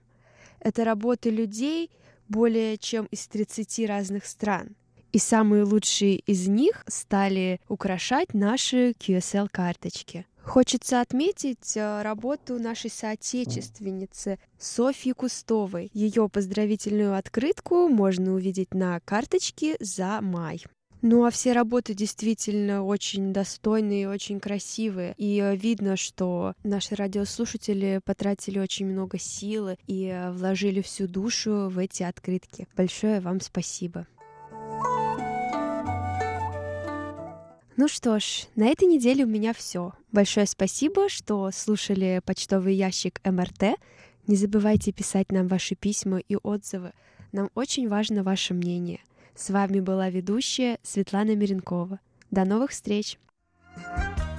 [0.61, 1.91] Это работы людей,
[2.29, 4.77] более чем из 30 разных стран.
[5.13, 10.27] И самые лучшие из них стали украшать наши QSL-карточки.
[10.43, 15.91] Хочется отметить э, работу нашей соотечественницы Софьи Кустовой.
[15.93, 20.63] Ее поздравительную открытку можно увидеть на карточке за май.
[21.03, 25.15] Ну а все работы действительно очень достойные очень красивые.
[25.17, 31.69] И э, видно, что наши радиослушатели потратили очень много силы и э, вложили всю душу
[31.69, 32.67] в эти открытки.
[32.77, 34.07] Большое вам спасибо.
[37.81, 39.95] Ну что ж, на этой неделе у меня все.
[40.13, 43.79] Большое спасибо, что слушали почтовый ящик МРТ.
[44.27, 46.93] Не забывайте писать нам ваши письма и отзывы.
[47.33, 49.01] Нам очень важно ваше мнение.
[49.35, 52.01] С вами была ведущая Светлана Миренкова.
[52.31, 53.19] До новых встреч!
[53.75, 54.30] thank you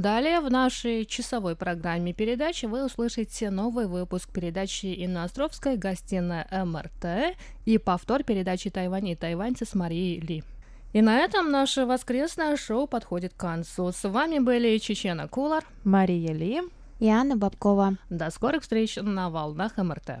[0.00, 7.36] Далее в нашей часовой программе передачи вы услышите новый выпуск передачи Инна Островской «Гостиная МРТ»
[7.66, 10.42] и повтор передачи «Тайвань и тайваньцы» с Марией Ли.
[10.94, 13.92] И на этом наше воскресное шоу подходит к концу.
[13.92, 16.62] С вами были Чечена Кулар, Мария Ли
[16.98, 17.98] и Анна Бабкова.
[18.08, 20.20] До скорых встреч на волнах МРТ.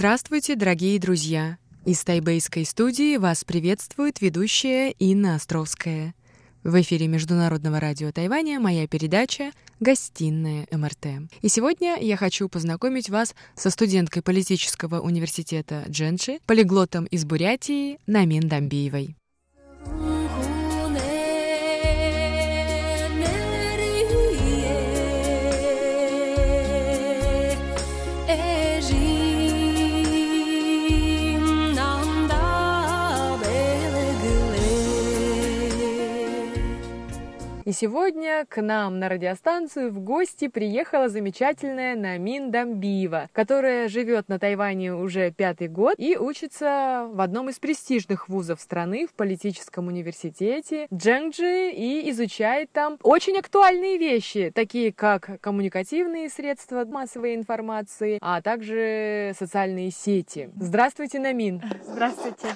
[0.00, 1.58] Здравствуйте, дорогие друзья!
[1.84, 6.14] Из тайбейской студии вас приветствует ведущая Инна Островская.
[6.64, 11.28] В эфире Международного радио Тайваня моя передача «Гостиная МРТ».
[11.42, 18.48] И сегодня я хочу познакомить вас со студенткой политического университета Дженши, полиглотом из Бурятии Намин
[18.48, 19.19] Дамбиевой.
[37.70, 44.40] И сегодня к нам на радиостанцию в гости приехала замечательная Намин Дамбиева, которая живет на
[44.40, 50.88] Тайване уже пятый год и учится в одном из престижных вузов страны в политическом университете
[50.92, 59.32] Джэнджи и изучает там очень актуальные вещи, такие как коммуникативные средства массовой информации, а также
[59.38, 60.50] социальные сети.
[60.56, 61.62] Здравствуйте, Намин.
[61.84, 62.48] Здравствуйте.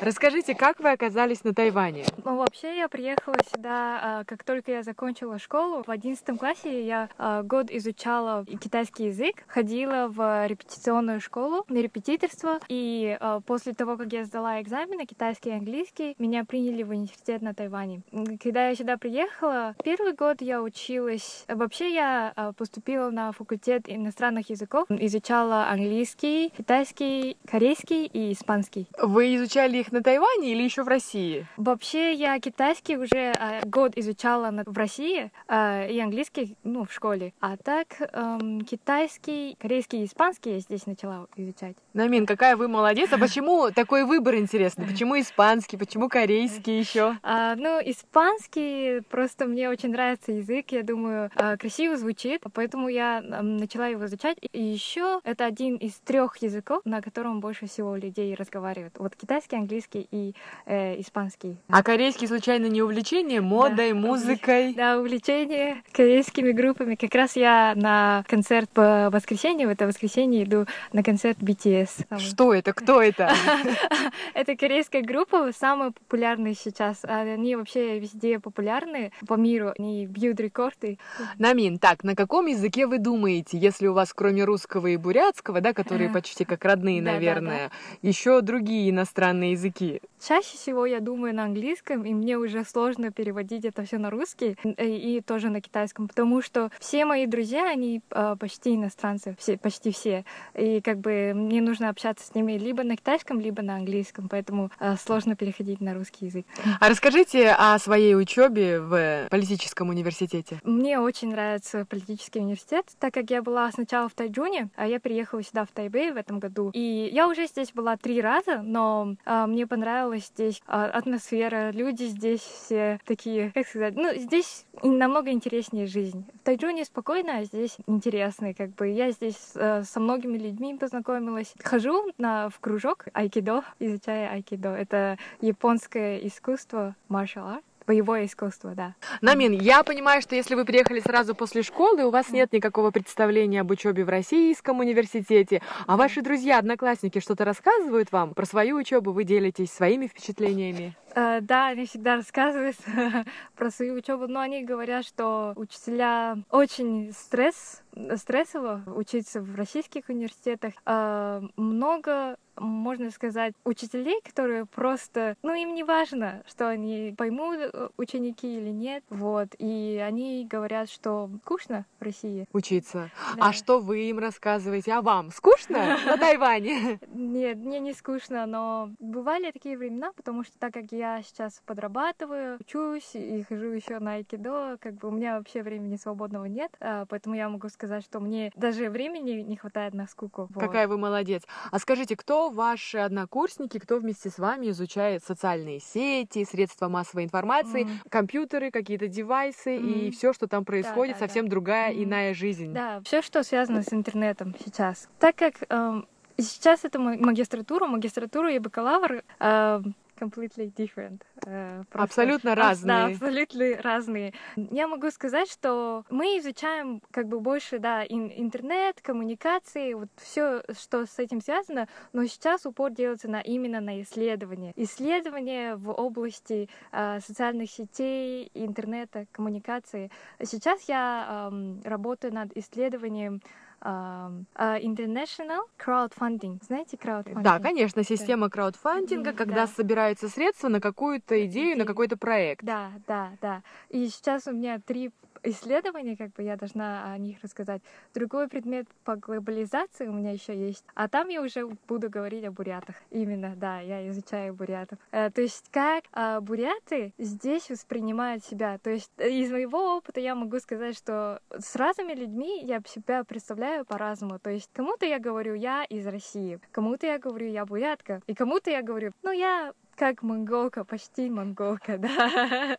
[0.00, 2.04] Расскажите, как вы оказались на Тайване?
[2.24, 7.08] Ну, вообще я приехала сюда а, как только я закончила школу, в одиннадцатом классе я
[7.16, 13.96] э, год изучала китайский язык, ходила в репетиционную школу на репетиторство, и э, после того,
[13.96, 18.02] как я сдала экзамены китайский и английский, меня приняли в университет на Тайване.
[18.42, 21.46] Когда я сюда приехала, первый год я училась...
[21.48, 28.88] Вообще я э, поступила на факультет иностранных языков, изучала английский, китайский, корейский и испанский.
[29.00, 31.46] Вы изучали их на Тайване или еще в России?
[31.56, 36.92] Вообще я китайский уже э, год изучала изучала в России э, и английский, ну, в
[36.92, 37.32] школе.
[37.40, 41.76] А так э, китайский, корейский и испанский я здесь начала изучать.
[41.92, 43.12] Намин, какая вы молодец.
[43.12, 44.86] А почему такой выбор интересный?
[44.86, 45.76] Почему испанский?
[45.76, 47.16] Почему корейский еще?
[47.22, 50.66] А, ну, испанский просто мне очень нравится язык.
[50.70, 54.38] Я думаю, э, красиво звучит, поэтому я э, начала его изучать.
[54.52, 58.94] И еще это один из трех языков, на котором больше всего людей разговаривают.
[58.98, 60.34] Вот китайский, английский и
[60.66, 61.56] э, испанский.
[61.68, 64.74] А корейский случайно не увлечение модой, да, музыкой?
[64.74, 66.94] Да, увлечение корейскими группами.
[66.94, 72.18] Как раз я на концерт по воскресенье, в это воскресенье иду на концерт BTS.
[72.18, 72.72] Что это?
[72.72, 73.32] Кто это?
[74.34, 77.04] Это корейская группа, самая популярная сейчас.
[77.04, 80.98] Они вообще везде популярны по миру, они бьют рекорды.
[81.38, 85.72] Намин, так, на каком языке вы думаете, если у вас кроме русского и бурятского, да,
[85.72, 87.70] которые почти как родные, наверное,
[88.02, 90.00] еще другие иностранные языки?
[90.26, 94.56] Чаще всего я думаю на английском, и мне уже сложно переводить это все на русский
[94.62, 99.56] э, и тоже на китайском, потому что все мои друзья, они э, почти иностранцы, все,
[99.56, 100.24] почти все.
[100.54, 104.70] И как бы мне нужно общаться с ними либо на китайском, либо на английском, поэтому
[104.78, 106.46] э, сложно переходить на русский язык.
[106.80, 110.60] А расскажите о своей учебе в политическом университете.
[110.64, 115.42] Мне очень нравится политический университет, так как я была сначала в Тайджуне, а я приехала
[115.42, 116.70] сюда в Тайбэй в этом году.
[116.74, 122.40] И я уже здесь была три раза, но э, мне понравилась здесь атмосфера, люди здесь
[122.40, 126.24] все такие, как сказать, ну, здесь намного интереснее жизнь.
[126.40, 128.54] В Тайджуне спокойно, а здесь интересно.
[128.54, 131.54] Как бы я здесь э, со многими людьми познакомилась.
[131.62, 134.70] Хожу на, в кружок айкидо, изучая айкидо.
[134.70, 138.94] Это японское искусство, martial art боевое искусство, да.
[139.20, 143.60] Намин, я понимаю, что если вы приехали сразу после школы, у вас нет никакого представления
[143.60, 149.12] об учебе в российском университете, а ваши друзья, одноклассники что-то рассказывают вам про свою учебу,
[149.12, 150.94] вы делитесь своими впечатлениями?
[151.14, 152.76] Uh, да, они всегда рассказывают
[153.56, 157.82] про свою учебу, но они говорят, что учителя очень стресс,
[158.16, 160.74] стрессово учиться в российских университетах.
[160.84, 167.88] Uh, много можно сказать, учителей, которые просто, ну, им не важно, что они поймут э,
[167.96, 172.46] ученики или нет, вот, и они говорят, что скучно в России.
[172.52, 173.10] Учиться.
[173.36, 173.48] Да.
[173.48, 174.92] А что вы им рассказываете?
[174.92, 177.00] А вам скучно на Тайване?
[177.12, 182.58] Нет, мне не скучно, но бывали такие времена, потому что так как я сейчас подрабатываю,
[182.60, 187.06] учусь и хожу еще на айкидо, как бы у меня вообще времени свободного нет, а,
[187.06, 190.48] поэтому я могу сказать, что мне даже времени не хватает на скуку.
[190.54, 191.42] Какая вы молодец.
[191.70, 197.84] А скажите, кто ваши однокурсники, кто вместе с вами изучает социальные сети, средства массовой информации,
[197.84, 198.08] mm.
[198.08, 199.90] компьютеры, какие-то девайсы mm.
[199.92, 201.50] и все, что там происходит, да, да, совсем да.
[201.50, 202.04] другая mm.
[202.04, 202.72] иная жизнь.
[202.72, 205.08] Да, все, что связано с интернетом сейчас.
[205.18, 206.06] Так как эм,
[206.38, 209.22] сейчас это магистратура, магистратура и бакалавр.
[209.40, 211.22] Эм, completely different.
[211.46, 212.86] Uh, абсолютно разные.
[212.86, 214.32] Да, абсолютно разные.
[214.56, 220.62] Я могу сказать, что мы изучаем как бы больше, да, ин- интернет, коммуникации, вот все,
[220.78, 224.72] что с этим связано, но сейчас упор делается на именно на исследования.
[224.76, 230.10] Исследования в области uh, социальных сетей, интернета, коммуникации.
[230.42, 233.40] Сейчас я um, работаю над исследованием
[233.84, 236.58] эм, э, International Crowdfunding.
[236.64, 237.42] Знаете crowdfunding?
[237.42, 239.66] Да, конечно, система краудфандинга, Мгм, когда да.
[239.66, 241.86] собираются средства на какую-то идею, на Идею.
[241.86, 242.64] какой-то проект.
[242.64, 243.62] Да, да, да.
[243.90, 245.10] И сейчас у меня три
[245.44, 247.82] исследования, как бы я должна о них рассказать.
[248.14, 250.84] Другой предмет по глобализации у меня еще есть.
[250.94, 252.96] А там я уже буду говорить о бурятах.
[253.10, 254.98] Именно, да, я изучаю бурятов.
[255.10, 258.78] Э, то есть как а, буряты здесь воспринимают себя.
[258.78, 263.24] То есть э, из моего опыта я могу сказать, что с разными людьми я себя
[263.24, 264.38] представляю по-разному.
[264.38, 268.70] То есть кому-то я говорю, я из России, кому-то я говорю, я бурятка, и кому-то
[268.70, 272.76] я говорю, ну я как монголка, почти монголка, да.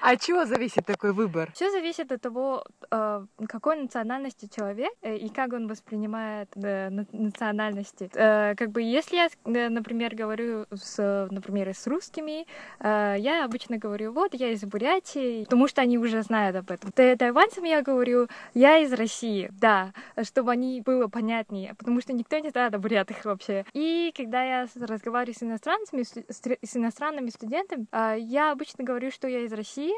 [0.00, 1.50] А чего зависит такой выбор?
[1.52, 7.06] Все зависит от того, э, какой национальности человек э, и как он воспринимает э, на-
[7.12, 8.10] национальности.
[8.12, 9.28] Как бы если я,
[9.70, 12.46] например, говорю с, например, с русскими,
[12.80, 16.92] я обычно говорю, вот я из Бурятии, потому что они уже знают об этом.
[16.92, 19.92] Тай- Тайваньцам я говорю, я из России, да,
[20.22, 23.64] чтобы они было понятнее, потому что никто не знает о бурятах вообще.
[23.72, 26.14] И когда я разговариваю с иностранцами, с,
[26.46, 29.92] с- иностранными студентами, а, я обычно говорю, что я из России,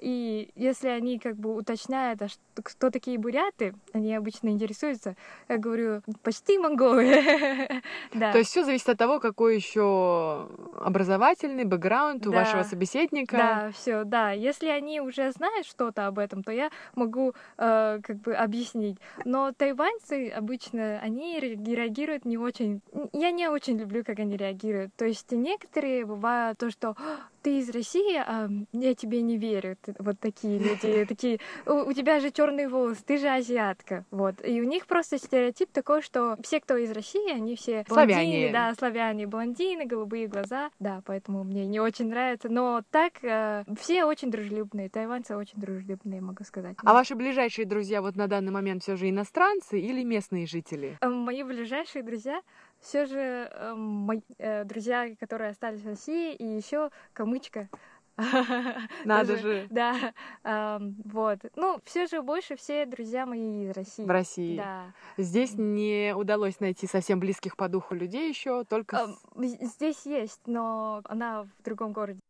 [0.00, 5.16] и если они как бы уточняют, а что- кто такие буряты, они обычно интересуются,
[5.48, 7.04] я говорю, почти монголы.
[8.12, 8.32] Да.
[8.32, 10.48] То есть все зависит от того, какой еще
[10.80, 12.38] образовательный бэкграунд у Да.
[12.40, 13.36] вашего собеседника.
[13.36, 14.32] Да, все, да.
[14.32, 18.98] Если они уже знают что-то об этом, то я могу э, как бы объяснить.
[19.24, 22.80] Но тайваньцы обычно они ре- реагируют не очень.
[23.12, 24.94] Я не очень люблю, как они реагируют.
[24.96, 29.76] То есть некоторые бывают то, что «А, ты из России, а я тебе не верю.
[29.82, 31.38] Ты- Вот такие люди, такие.
[31.66, 34.34] У, у тебя же черный волос, ты же азиатка, вот.
[34.46, 38.14] И у них просто стереотип такой, что все, кто из России, они все Славяне.
[38.22, 42.48] блондины, да, славяне, блондины, голубые глаза, да, поэтому мне не очень нравится.
[42.48, 46.76] Но так э, все очень дружелюбные, тайваньцы очень дружелюбные, могу сказать.
[46.84, 50.98] А ваши ближайшие друзья вот на данный момент все же иностранцы или местные жители?
[51.00, 52.40] Э, Мои ближайшие друзья
[52.80, 53.18] все же
[53.52, 57.68] э, мои, э, друзья, которые остались в России, и еще камычка.
[59.04, 59.66] Надо же.
[59.70, 60.12] Да,
[61.04, 61.38] вот.
[61.56, 64.04] Ну, все же больше все друзья мои из России.
[64.04, 64.56] В России.
[64.56, 64.92] Да.
[65.16, 69.06] Здесь не удалось найти совсем близких по духу людей еще, только
[69.36, 72.20] з- Здесь есть, но она в другом городе.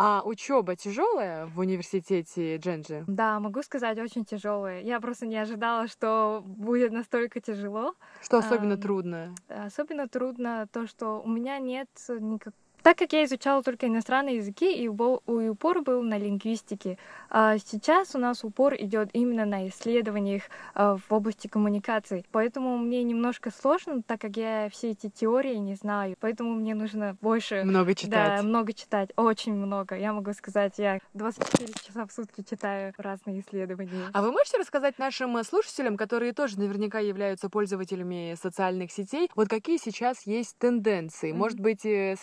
[0.00, 3.02] А учеба тяжелая в университете Дженджи?
[3.08, 4.82] Да, могу сказать, очень тяжелые.
[4.82, 7.96] Я просто не ожидала, что будет настолько тяжело.
[8.22, 9.34] Что особенно Ам, трудно?
[9.48, 11.88] Особенно трудно то, что у меня нет
[12.20, 12.54] никак...
[12.88, 16.96] Так как я изучала только иностранные языки, и упор был на лингвистике,
[17.28, 22.24] а сейчас у нас упор идет именно на исследованиях а, в области коммуникаций.
[22.32, 26.16] Поэтому мне немножко сложно, так как я все эти теории не знаю.
[26.18, 27.62] Поэтому мне нужно больше...
[27.64, 28.42] Много Да, читать.
[28.42, 29.94] много читать, очень много.
[29.94, 34.08] Я могу сказать, я 24 часа в сутки читаю разные исследования.
[34.14, 39.48] А вы можете рассказать нашим э, слушателям, которые тоже наверняка являются пользователями социальных сетей, вот
[39.48, 42.16] какие сейчас есть тенденции, может быть, э,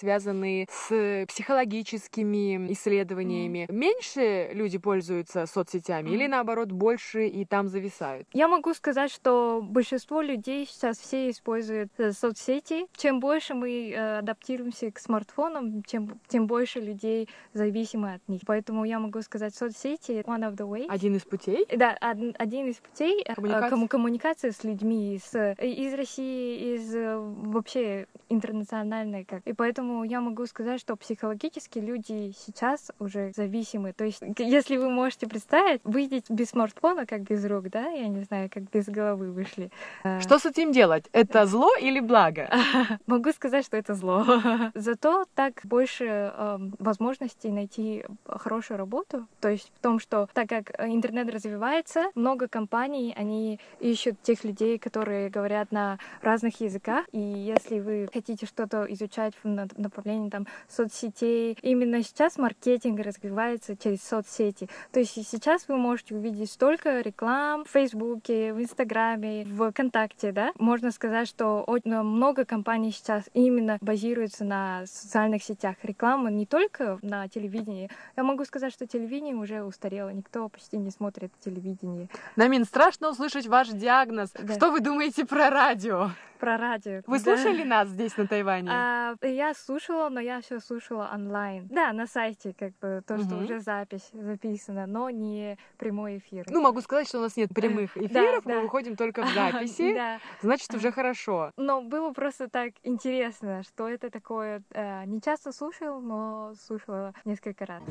[0.63, 3.67] связанные с психологическими исследованиями?
[3.69, 8.27] Меньше люди пользуются соцсетями или наоборот больше и там зависают?
[8.33, 12.87] Я могу сказать, что большинство людей сейчас все используют э, соцсети.
[12.95, 18.41] Чем больше мы э, адаптируемся к смартфонам, чем, тем больше людей зависимы от них.
[18.45, 20.85] Поэтому я могу сказать, соцсети— one of the ways.
[20.89, 21.65] Один из путей?
[21.75, 23.69] Да, од- один из путей э, Коммуникации.
[23.75, 29.25] комму- коммуникации с людьми, с, из России, из вообще интернациональной.
[29.25, 29.41] Как.
[29.45, 33.93] И поэтому я могу сказать, что психологически люди сейчас уже зависимы.
[33.93, 38.21] То есть, если вы можете представить, выйдете без смартфона, как без рук, да, я не
[38.23, 39.69] знаю, как без головы вышли.
[40.03, 41.05] Э, Что с этим делать?
[41.11, 42.49] Это зло или благо?
[43.07, 44.25] Могу сказать, что это зло.
[44.75, 49.27] Зато так больше эм, возможностей найти хорошую работу.
[49.41, 54.77] То есть в том, что так как интернет развивается, много компаний, они ищут тех людей,
[54.77, 57.05] которые говорят на разных языках.
[57.11, 63.77] И если вы хотите что-то изучать в на- направлении там соцсетей, именно сейчас маркетинг развивается
[63.77, 64.69] через соцсети.
[64.91, 70.51] То есть сейчас вы можете увидеть столько реклам в Фейсбуке, в Инстаграме, в ВКонтакте, да?
[70.59, 75.75] Можно сказать, что очень много компаний сейчас именно базируются на социальных сетях.
[75.83, 77.89] Реклама не только на телевидении.
[78.17, 80.09] Я могу сказать, что телевидение уже устарело.
[80.09, 82.09] Никто почти не смотрит телевидение.
[82.35, 84.31] Намин, страшно услышать ваш диагноз.
[84.37, 84.53] Да.
[84.53, 86.09] Что вы думаете про радио?
[86.39, 87.01] Про про радио.
[87.07, 87.23] Вы Да.
[87.23, 88.69] слушали нас здесь на Тайване?
[88.71, 91.67] А, я слушала, но я все слушала онлайн.
[91.67, 93.43] Да, на сайте, как бы, то, что Мгм.
[93.43, 96.45] уже запись записана, но не прямой эфир.
[96.49, 98.61] Ну, могу сказать, что у нас нет прямых эфиров, мы да.
[98.61, 99.93] выходим только в записи.
[99.93, 100.19] Да.
[100.41, 101.51] Значит, уже хорошо.
[101.57, 104.63] Но было просто так интересно, что это такое.
[104.71, 107.83] э, не часто слушал, но слушала несколько раз.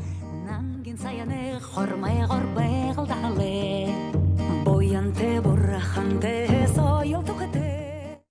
[0.48, 1.60] Нанген саяны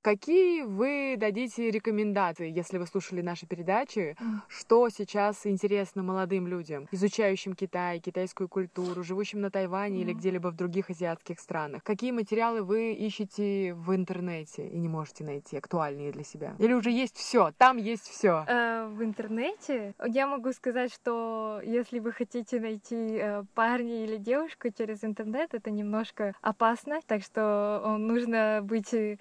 [0.04, 4.18] Какие вы дадите рекомендации, если вы слушали наши передачи,
[4.50, 10.58] что сейчас интересно молодым людям, изучающим Китай, китайскую культуру, живущим на Тайване или где-либо в
[10.58, 11.84] других азиатских странах?
[11.84, 16.54] Какие материалы вы ищете в интернете и не можете найти актуальные для себя?
[16.60, 17.54] Или уже есть все?
[17.58, 18.44] Там есть все.
[18.46, 24.68] Э, в интернете я могу сказать, что если вы хотите найти э, парня или девушку
[24.70, 29.18] через интернет, это немножко опасно, так что э, нужно быть э,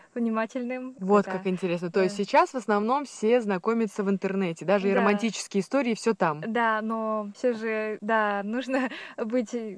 [0.78, 0.96] внимательным.
[1.08, 1.32] Вот Да.
[1.32, 1.90] как интересно.
[1.90, 2.24] То есть Да.
[2.24, 4.98] сейчас в основном все знакомятся в интернете, даже и Да.
[5.00, 6.40] романтические истории, все там.
[6.46, 9.76] Да, но все же, да, нужно быть э,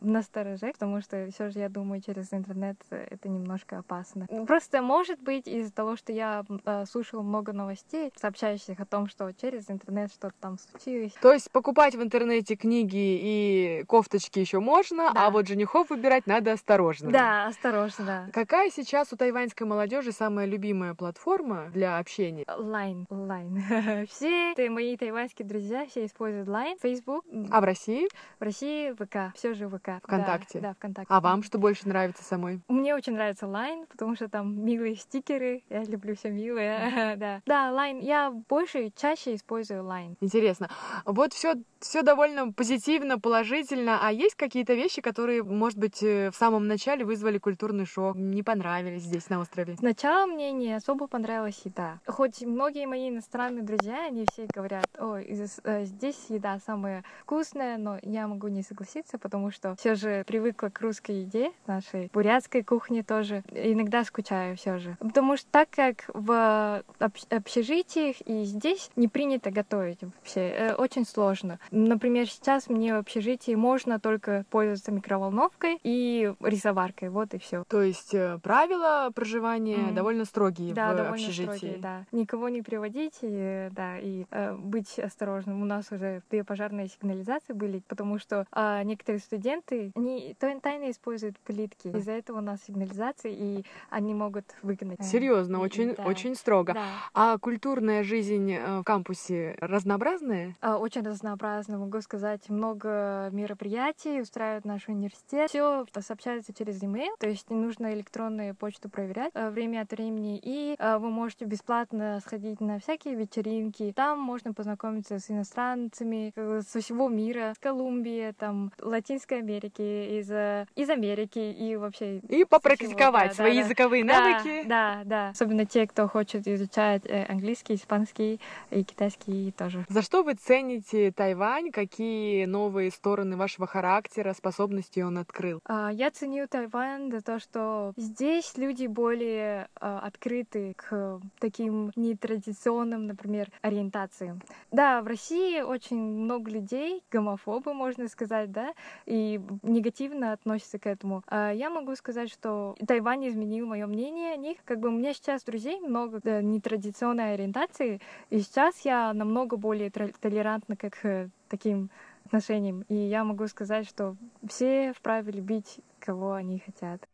[0.00, 4.26] настороже, потому что все же, я думаю, через интернет э, это немножко опасно.
[4.46, 9.30] Просто, может быть, из-за того, что я э, слушала много новостей, сообщающих о том, что
[9.32, 11.12] через интернет что-то там случилось.
[11.20, 15.26] То есть покупать в интернете книги и кофточки еще можно, Да.
[15.26, 17.10] а вот женихов выбирать надо осторожно.
[17.10, 18.26] Да, осторожно, да.
[18.32, 22.44] Какая сейчас у тайваньской молодежи самая любимая платформа для общения?
[22.48, 24.06] Line, Line.
[24.10, 28.08] Все ты- мои тайваньские друзья все используют Line, Facebook, А в России?
[28.40, 29.84] в России ВК, все же ВК.
[29.86, 30.60] Да, ВКонтакте.
[30.60, 31.12] Да, ВКонтакте.
[31.12, 32.60] А вам что больше нравится самой?
[32.68, 35.62] Мне очень нравится Line, потому что там милые стикеры.
[35.68, 37.16] Я люблю все милое.
[37.16, 37.42] да.
[37.46, 37.98] Да, Line.
[38.00, 40.16] Я больше, чаще использую Line.
[40.20, 40.68] Интересно.
[41.04, 43.98] Вот все, все довольно позитивно, положительно.
[44.02, 48.42] А есть какие-то вещи, которые, может быть, э, в самом начале вызвали культурный шок, не
[48.42, 49.76] понравились здесь на острове?
[49.76, 52.00] Сначала мне не особо понравилась еда.
[52.06, 55.24] Хоть многие мои иностранные друзья, они все говорят, ой,
[55.64, 60.68] э, здесь еда самая вкусная, но я могу не согласиться, потому что все же привыкла
[60.68, 63.42] к русской еде, нашей бурятской кухне тоже.
[63.50, 64.96] Иногда скучаю все же.
[65.00, 71.04] Потому что так как в общ- общежитиях и здесь не принято готовить вообще, э, очень
[71.06, 71.58] сложно.
[71.70, 77.64] Например, сейчас мне в общежитии можно только пользоваться микроволновкой и рисоваркой, вот и все.
[77.68, 79.94] То есть э, правила проживания Мгм.
[79.94, 81.56] довольно строгие Да, в довольно общежитии.
[81.56, 82.04] строгие, да.
[82.12, 85.62] Никого не приводить, и, да, и э, быть осторожным.
[85.62, 90.90] У нас уже две пожарные сигнализации были, потому что а, некоторые студенты, они то- тайно
[90.90, 91.88] используют плитки.
[91.88, 95.00] Из-за этого у нас сигнализации, и они могут выгнать.
[95.00, 96.04] Э, Серьезно, и- очень, да.
[96.04, 96.74] очень строго.
[96.74, 96.84] Да.
[97.14, 100.54] А культурная жизнь э, в кампусе разнообразная?
[100.60, 105.48] А, Очень разнообразно, могу сказать, много мероприятий устраивает наш университет.
[105.48, 110.01] Все сообщается через email, то есть не нужно электронную почту проверять э, время от времени.
[110.10, 113.92] И э, вы можете бесплатно сходить на всякие вечеринки.
[113.94, 120.30] Там можно познакомиться с иностранцами э, со всего мира, с Колумбии, там, Латинской Америки, из,
[120.30, 123.60] э, из Америки и вообще И попрактиковать да, свои да.
[123.60, 124.68] языковые да, навыки.
[124.68, 125.28] Да, да.
[125.30, 128.40] Особенно те, кто хочет изучать э, английский, испанский
[128.70, 129.84] и китайский тоже.
[129.88, 131.70] За что вы цените Тайвань?
[131.70, 135.60] Какие новые стороны вашего характера, способностей он открыл?
[135.64, 143.06] А, Я ценю Тайвань за то, что здесь люди более а, открыты к таким нетрадиционным,
[143.06, 144.40] например, ориентациям.
[144.70, 148.72] Да, в России очень много людей, гомофобы, можно сказать, да,
[149.06, 151.22] и негативно относятся к этому.
[151.26, 154.58] А Я могу сказать, что Тайвань изменил мое мнение о них.
[154.64, 160.76] Как бы у меня сейчас друзей много нетрадиционной ориентации, и сейчас я намного более толерантна
[160.76, 161.90] к таким
[162.24, 162.84] отношениям.
[162.88, 164.16] И я могу сказать, что
[164.48, 167.06] все вправе любить, кого они хотят.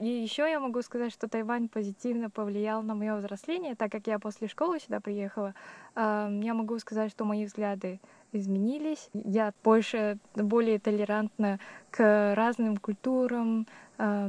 [0.00, 4.18] И еще я могу сказать, что Тайвань позитивно повлиял на мое взросление, так как я
[4.18, 5.54] после школы сюда приехала.
[5.94, 8.00] э, Я могу сказать, что мои взгляды
[8.32, 9.10] изменились.
[9.12, 11.58] Я больше, более толерантна
[11.90, 13.66] к разным культурам,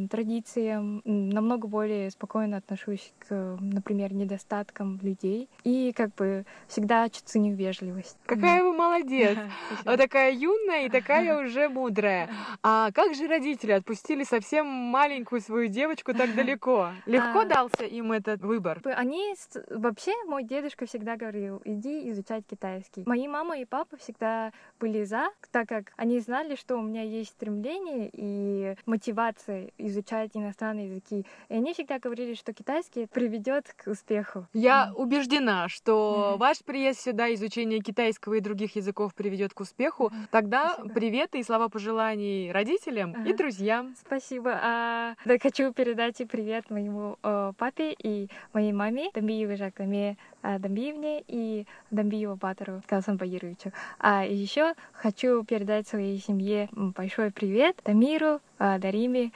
[0.09, 7.55] традициям, м, намного более спокойно отношусь к, например, недостаткам людей и как бы всегда ценю
[7.55, 8.17] вежливость.
[8.25, 9.37] Какая вы молодец!
[9.85, 12.29] Вот такая юная и такая уже мудрая.
[12.63, 16.91] А как же родители отпустили совсем маленькую свою девочку так далеко?
[17.05, 17.45] Легко А.
[17.45, 18.81] дался им этот выбор?
[18.83, 19.33] Они
[19.69, 23.03] вообще мой дедушка всегда говорил, иди изучать китайский.
[23.05, 27.31] Мои мама и папа всегда были за, так как они знали, что у меня есть
[27.31, 31.25] стремление и мотивация изучать иностранные языки.
[31.49, 34.47] И они всегда говорили, что китайский приведет к успеху.
[34.53, 40.11] Я убеждена, что ваш приезд сюда, изучение китайского и других языков приведет к успеху.
[40.31, 40.93] Тогда Спасибо.
[40.93, 43.37] привет и слова пожеланий родителям и Ага.
[43.37, 43.95] друзьям.
[43.99, 44.59] Спасибо.
[44.61, 50.57] А, да, хочу передать и привет моему э, папе и моей маме Дамбиевой Жакламе а,
[50.59, 53.71] Дамбиевне и Дамбиеву Батару Калсан Багировичу.
[53.99, 59.31] А еще хочу передать своей семье большой привет Дамиру, а, Дариме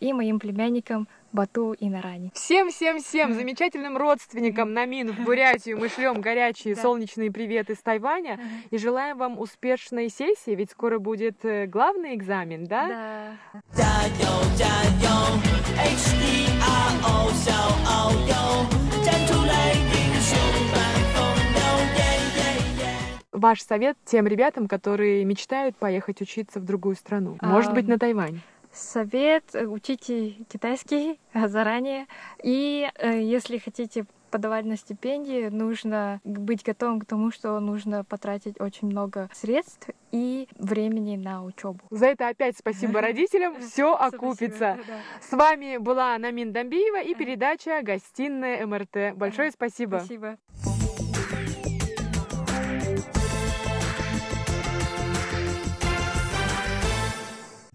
[0.00, 2.30] и моим племянникам Бату и Нарани.
[2.34, 6.82] Всем-всем-всем замечательным родственникам на Мин в Бурятию мы шлем горячие Да.
[6.82, 8.38] солнечные приветы из Тайваня
[8.70, 13.38] и желаем вам успешной сессии, ведь скоро будет э, главный экзамен, да?
[13.74, 14.02] Да.
[23.32, 28.40] Ваш совет тем ребятам, которые мечтают поехать учиться в другую страну, может быть, на Тайвань.
[28.72, 32.06] Совет э, учите китайский заранее.
[32.42, 38.58] И э, если хотите подавать на стипендии, нужно быть готовым к тому, что нужно потратить
[38.60, 41.80] очень много средств и времени на учебу.
[41.90, 44.78] За это опять спасибо родителям, все окупится.
[45.20, 49.14] С вами была Намин Дамбиева и передача «Гостиная МРТ».
[49.14, 49.98] Большое спасибо.
[49.98, 50.38] Спасибо.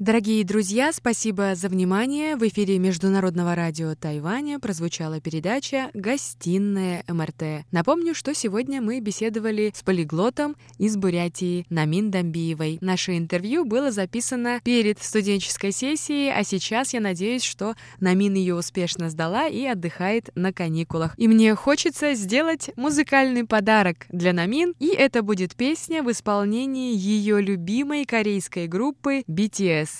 [0.07, 2.37] Дорогие друзья, спасибо за внимание.
[2.37, 7.65] В эфире Международного радио Тайваня прозвучала передача «Гостиная МРТ».
[7.73, 12.77] Напомню, что сегодня мы беседовали с полиглотом из Бурятии Намин Дамбиевой.
[12.79, 19.09] Наше интервью было записано перед студенческой сессией, а сейчас я надеюсь, что Намин ее успешно
[19.09, 21.15] сдала и отдыхает на каникулах.
[21.17, 27.41] И мне хочется сделать музыкальный подарок для Намин, и это будет песня в исполнении ее
[27.41, 29.96] любимой корейской группы BTS.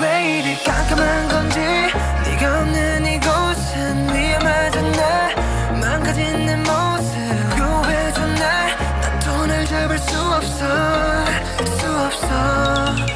[0.00, 5.34] 왜 이리 깜깜한 건지 네가 없는 이곳은 위험하잖아.
[5.80, 7.16] 망가진 내 모습
[7.56, 8.76] 유해줘 날.
[9.00, 10.66] 난 돈을 잡을 수 없어,
[11.78, 13.11] 수 없어.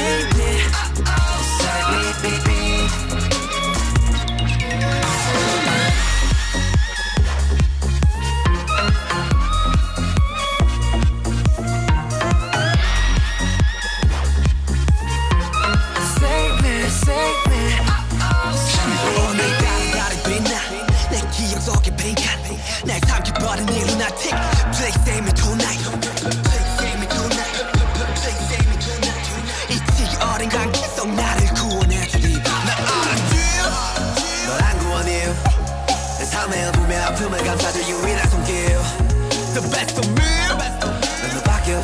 [0.00, 0.29] thing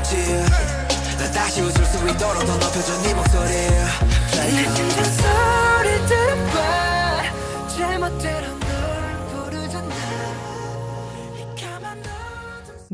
[0.06, 0.16] 없지.
[1.18, 3.50] 나 다시 웃을 수 있도록 더 높여줘 네 목소리.
[3.50, 7.22] 내 심장 소리 들어봐
[7.68, 8.55] 잘못대로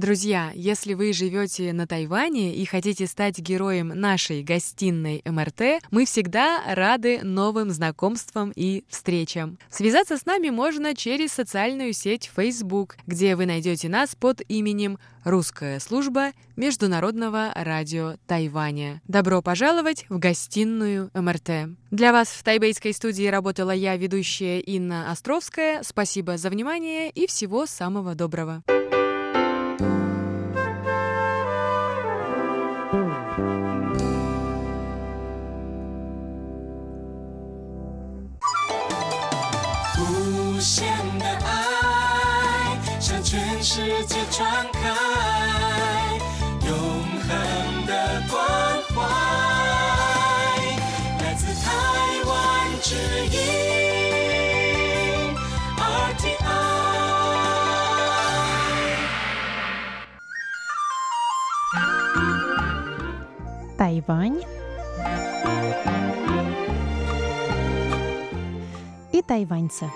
[0.02, 6.60] Друзья, если вы живете на Тайване и хотите стать героем нашей гостиной МРТ, мы всегда
[6.66, 9.60] рады новым знакомствам и встречам.
[9.70, 15.78] Связаться с нами можно через социальную сеть Facebook, где вы найдете нас под именем Русская
[15.78, 19.00] служба Международного радио Тайваня.
[19.06, 21.76] Добро пожаловать в гостиную МРТ.
[21.92, 25.84] Для вас в тайбейской студии работала я, ведущая Инна Островская.
[25.84, 28.64] Спасибо за внимание и всего самого доброго.
[63.82, 64.40] Тайвань
[69.10, 69.90] и тайваньцы.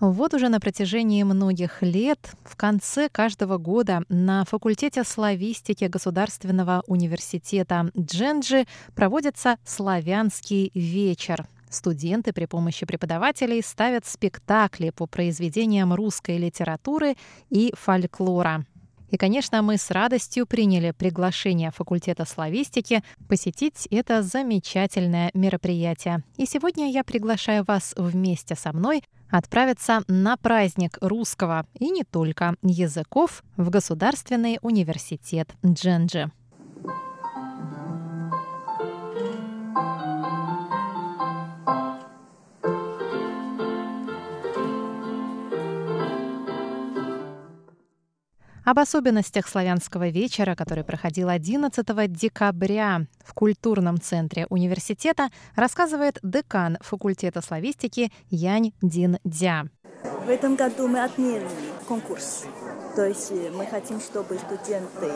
[0.00, 7.90] Вот уже на протяжении многих лет в конце каждого года на факультете славистики Государственного университета
[7.98, 11.46] Дженджи проводится славянский вечер.
[11.70, 17.16] Студенты при помощи преподавателей ставят спектакли по произведениям русской литературы
[17.48, 18.66] и фольклора.
[19.14, 26.24] И, конечно, мы с радостью приняли приглашение факультета славистики посетить это замечательное мероприятие.
[26.36, 32.56] И сегодня я приглашаю вас вместе со мной отправиться на праздник русского и не только
[32.62, 36.32] языков в Государственный университет Дженджи.
[48.64, 57.42] Об особенностях славянского вечера, который проходил 11 декабря в культурном центре университета, рассказывает декан факультета
[57.42, 59.66] славистики Янь Дин Дя.
[60.26, 61.46] В этом году мы отменили
[61.86, 62.46] конкурс.
[62.94, 65.10] То есть э, мы хотим, чтобы студенты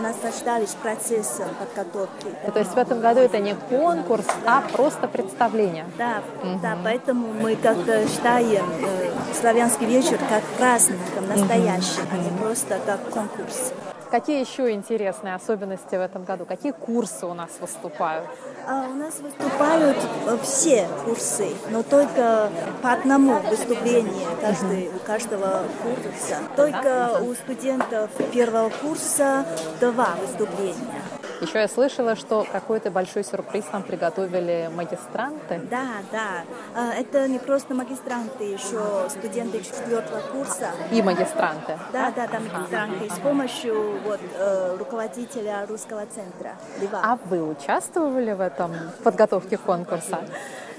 [0.00, 2.26] наслаждались процессом подготовки.
[2.46, 5.86] Ну, то есть в этом году это не конкурс, а просто представление.
[5.96, 6.60] Да, угу.
[6.60, 9.10] да поэтому мы как-то считаем э,
[9.40, 12.10] славянский вечер как праздником настоящим, угу.
[12.12, 13.72] а не просто как конкурс.
[14.14, 16.44] Какие еще интересные особенности в этом году?
[16.44, 18.28] Какие курсы у нас выступают?
[18.64, 19.96] А у нас выступают
[20.40, 22.48] все курсы, но только
[22.80, 26.38] по одному выступлению каждый, у каждого курса.
[26.54, 29.44] Только у студентов первого курса
[29.80, 31.02] два выступления.
[31.40, 35.60] Еще я слышала, что какой-то большой сюрприз нам приготовили магистранты.
[35.70, 36.44] Да, да.
[36.74, 40.70] А, это не просто магистранты, еще студенты четвертого курса.
[40.92, 41.78] И магистранты.
[41.92, 43.10] Да, да, да, магистранты.
[43.10, 47.00] С помощью вот, э, руководителя русского центра Льва.
[47.02, 50.20] А вы участвовали в этом в подготовке конкурса?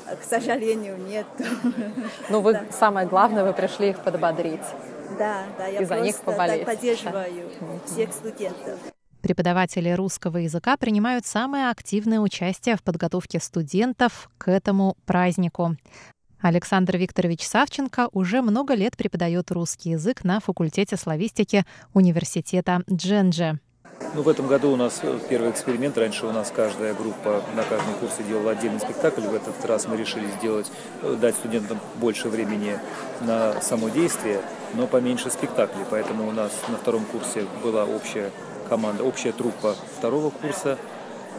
[0.05, 1.25] К сожалению, нет.
[2.29, 2.63] Ну, вы да.
[2.71, 4.61] самое главное, вы пришли их подбодрить.
[5.17, 6.65] Да, да, я и за них поболеть.
[6.65, 7.49] поддерживаю
[7.85, 8.79] всех студентов.
[9.25, 15.77] Преподаватели русского языка принимают самое активное участие в подготовке студентов к этому празднику.
[16.41, 21.65] Александр Викторович Савченко уже много лет преподает русский язык на факультете славистики
[21.95, 23.59] университета Дженджи.
[24.13, 25.97] Ну, в этом году у нас первый эксперимент.
[25.97, 29.21] Раньше у нас каждая группа на каждом курсе делала отдельный спектакль.
[29.21, 30.71] В этот раз мы решили сделать,
[31.01, 32.77] э, дать студентам больше времени
[33.21, 34.41] на само действие,
[34.75, 35.83] но поменьше спектаклей.
[35.89, 38.29] Поэтому у нас на втором курсе была общая
[38.65, 40.77] команда, общая труппа второго курса.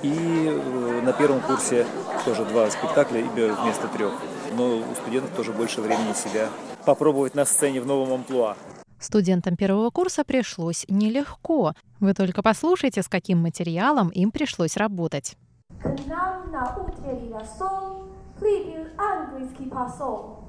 [0.03, 1.87] И э, на первом курсе
[2.25, 4.13] тоже два спектакля вместо трех.
[4.57, 6.49] Но у студентов тоже больше времени себя
[6.85, 8.57] попробовать на сцене в новом амплуа.
[8.99, 11.75] Студентам первого курса пришлось нелегко.
[12.01, 15.37] Вы только послушайте, с каким материалом им пришлось работать.
[15.83, 18.07] К нам на утренний рассол
[18.39, 20.45] прибыл английский посол,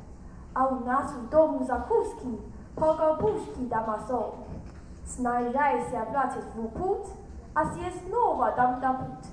[0.53, 2.39] а у нас в дому закуски
[2.75, 4.46] по-голубушки домосол.
[5.07, 7.07] Снаряйся, братец, в путь,
[7.55, 9.25] а съесть снова дам добут.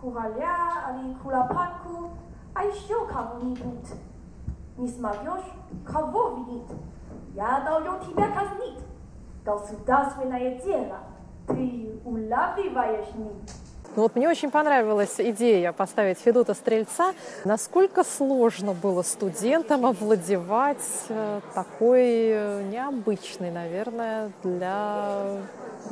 [0.00, 2.10] Кураля али куропатку,
[2.54, 3.92] а еще кого-нибудь.
[4.78, 5.44] Не смогешь,
[5.86, 6.70] кого винить?
[7.34, 8.80] Я должен тебя казнить.
[9.44, 10.98] Государственное дело.
[11.46, 13.61] Ты улавливаешь нить.
[13.94, 17.12] Ну вот мне очень понравилась идея поставить Федота Стрельца.
[17.44, 20.78] Насколько сложно было студентам овладевать
[21.10, 25.42] э, такой э, необычной, наверное, для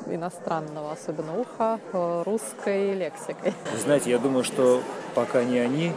[0.06, 3.52] иностранного, особенно уха, э, русской лексикой?
[3.82, 4.80] Знаете, я думаю, что
[5.14, 5.92] пока не они,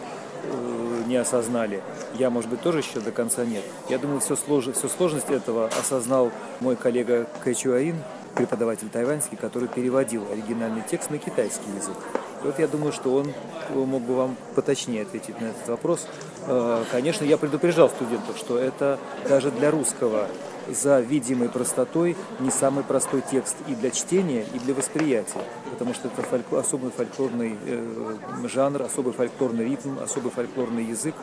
[1.08, 1.82] не осознали.
[2.16, 3.64] Я, может быть, тоже еще до конца нет.
[3.88, 4.68] Я думаю, все, слож...
[4.74, 7.96] все сложность этого осознал мой коллега Кэ Чуаин,
[8.36, 11.98] преподаватель тайваньский, который переводил оригинальный текст на китайский язык.
[12.44, 13.34] И вот я думаю, что он
[13.70, 16.08] мог бы вам поточнее ответить на этот вопрос.
[16.48, 20.28] Э, конечно, я предупреждал студентов, что это даже для русского
[20.68, 26.08] за видимой простотой не самый простой текст и для чтения, и для восприятия, потому что
[26.08, 31.16] это фольклор, особый фольклорный э, жанр, особый фольклорный ритм, особый фольклорный язык.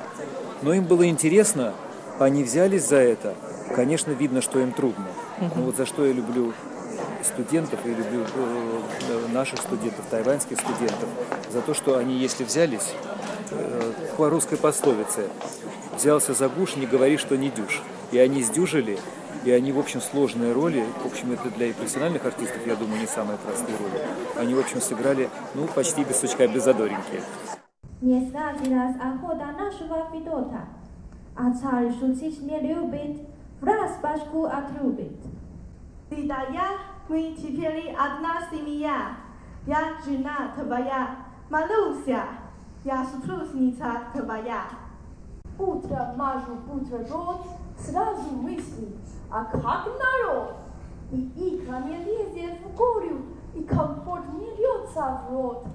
[0.63, 1.75] Но им было интересно,
[2.19, 3.35] они взялись за это.
[3.75, 5.07] Конечно, видно, что им трудно.
[5.41, 6.53] Но вот за что я люблю
[7.25, 11.09] студентов, и люблю э, наших студентов, тайваньских студентов,
[11.51, 12.95] за то, что они, если взялись,
[13.51, 15.29] э, по русской пословице,
[15.97, 17.83] взялся за гуш, не говори, что не дюш.
[18.13, 18.99] И они сдюжили,
[19.45, 23.07] и они, в общем, сложные роли, в общем, это для профессиональных артистов, я думаю, не
[23.07, 24.03] самые простые роли.
[24.37, 27.23] Они, в общем, сыграли, ну, почти без сучка, без задоринки.
[28.03, 30.65] Не охота нашего Федота,
[31.37, 33.21] а царь шутить не любит,
[33.61, 35.17] враз башку отрубит.
[36.11, 36.71] Ты да я,
[37.11, 39.17] мы теперь одна семья.
[39.67, 41.17] Я жена твоя,
[41.51, 42.23] Малуся.
[42.85, 44.63] Я супружница твоя.
[45.59, 47.43] Утром мажу бутерброд,
[47.77, 48.97] сразу мысли,
[49.29, 50.55] а как народ?
[51.11, 53.23] И икра не лезет в горю,
[53.55, 55.67] и комфорт не льется в рот.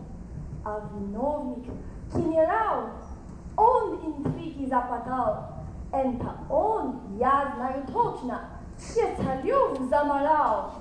[0.63, 1.65] А виновник,
[2.13, 2.86] генерал,
[3.57, 5.49] он интриги западал.
[5.91, 8.39] Это он, я знаю точно,
[8.77, 10.71] все царев заморал.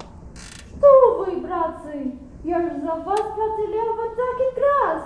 [0.78, 5.02] Что вы, братцы, я же за вас потерял вот так и раз.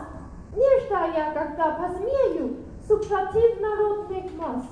[0.54, 2.56] Нечто я когда посмею,
[2.86, 4.64] супротив народных масс.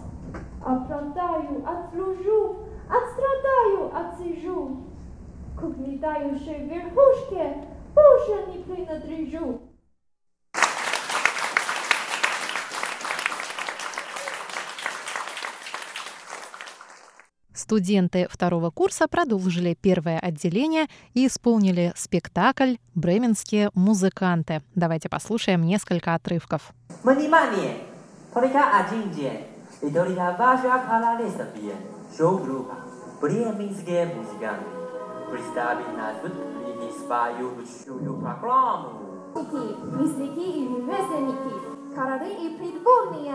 [0.64, 2.56] Оправдаю, отслужу,
[2.88, 4.76] отстрадаю, отсижу.
[5.58, 9.60] К угнетающей верхушке больше не принадлежу.
[17.66, 24.62] Студенты второго курса продолжили первое отделение и исполнили спектакль «Бременские музыканты».
[24.76, 26.72] Давайте послушаем несколько отрывков.
[27.02, 27.78] Внимание!
[28.32, 29.46] Только один день.
[29.82, 31.74] И только ваша королевстве
[32.16, 32.76] шоу-группа
[33.20, 34.66] «Бременские музыканты»
[35.32, 38.92] представит нас тут и споющую программу.
[39.34, 43.34] Мясники и ремесленники, короли и придворные,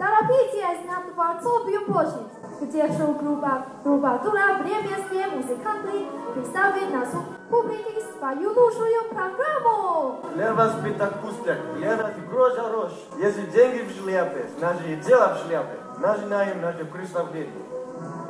[0.00, 2.32] торопитесь на Дворцовую площадь,
[2.62, 7.08] где шоу-группа «Трубадура Бременские музыканты» представит нас
[7.50, 10.20] публике свою лучшую программу.
[10.34, 12.98] Для вас пятак пустяк, для вас гроза рожь.
[13.18, 15.76] Если деньги в шляпе, значит дело в шляпе.
[15.98, 17.62] Начинаем наше представление.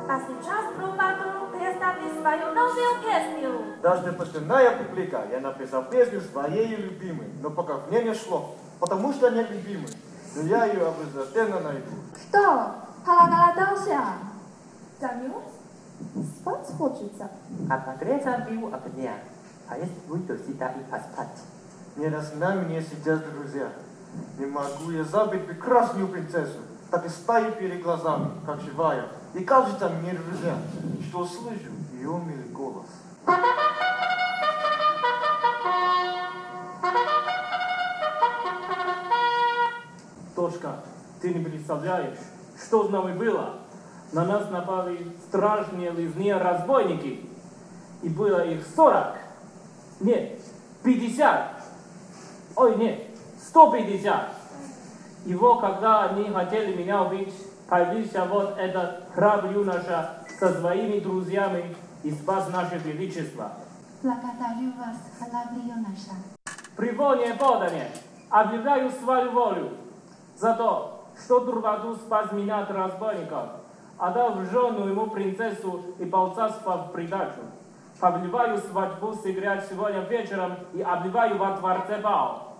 [0.09, 3.51] А сейчас Трубадур представит свою новую песню.
[3.81, 9.13] Даже постоянная публика, я написал песню своей любимой, но пока в ней не слов, потому
[9.13, 9.87] что нет любимой.
[10.35, 11.91] Но я ее обязательно найду.
[12.15, 12.75] Что?
[13.03, 13.99] Проголодался?
[14.99, 15.43] Замерз?
[16.39, 17.29] Спать хочется.
[17.69, 19.15] А погреться бил огня.
[19.67, 21.41] А если выйду сюда и поспать?
[21.95, 23.69] Нет, с нами не сидят друзья.
[24.37, 26.59] Не могу я забыть прекрасную принцессу.
[26.89, 29.07] Так и стою перед глазами, как живая.
[29.33, 30.55] И кажется мне, друзья,
[31.09, 32.87] что слышу ее милый голос.
[41.21, 42.17] Ты не представляешь,
[42.57, 43.57] что с нами было?
[44.11, 47.29] На нас напали страшные лизные разбойники.
[48.01, 49.15] И было их сорок.
[49.99, 50.41] Нет,
[50.83, 51.63] пятьдесят.
[52.55, 52.99] Ой, нет,
[53.39, 54.29] сто пятьдесят.
[55.25, 57.33] И вот, когда они хотели меня убить,
[57.69, 63.51] появился вот этот храбрый юноша со своими друзьями и спас наше величество.
[64.01, 66.15] Благодарю вас, храбрый юноша.
[66.75, 67.91] Привольное подание.
[68.31, 69.69] Объявляю свою волю
[70.35, 73.49] за то, что Турбаду спас меня от разбойников,
[73.97, 77.41] отдав в жену ему принцессу и полцарства в придачу.
[77.99, 82.57] Повливаю свадьбу сыграть сегодня вечером и обливаю во дворце бал.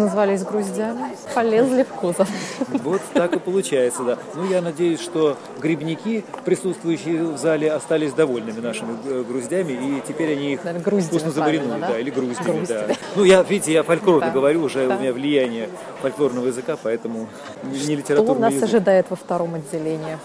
[0.00, 2.26] Назвались груздями, полезли в кузов.
[2.84, 4.18] Вот так и получается, да.
[4.34, 10.32] Ну, я надеюсь, что грибники, присутствующие в зале, остались довольными нашими э, груздями, и теперь
[10.32, 11.88] они их груздями вкусно правильно, да?
[11.88, 11.98] да?
[11.98, 12.86] или груздями, Груздями.
[12.88, 12.94] да.
[13.14, 14.32] Ну, я, видите, я фольклорно Да.
[14.32, 14.96] говорю, уже Да.
[14.96, 15.68] у меня влияние
[16.00, 17.28] фольклорного языка, поэтому
[17.64, 18.68] не Что литературный нас язык.
[18.70, 20.16] ожидает во втором отделении?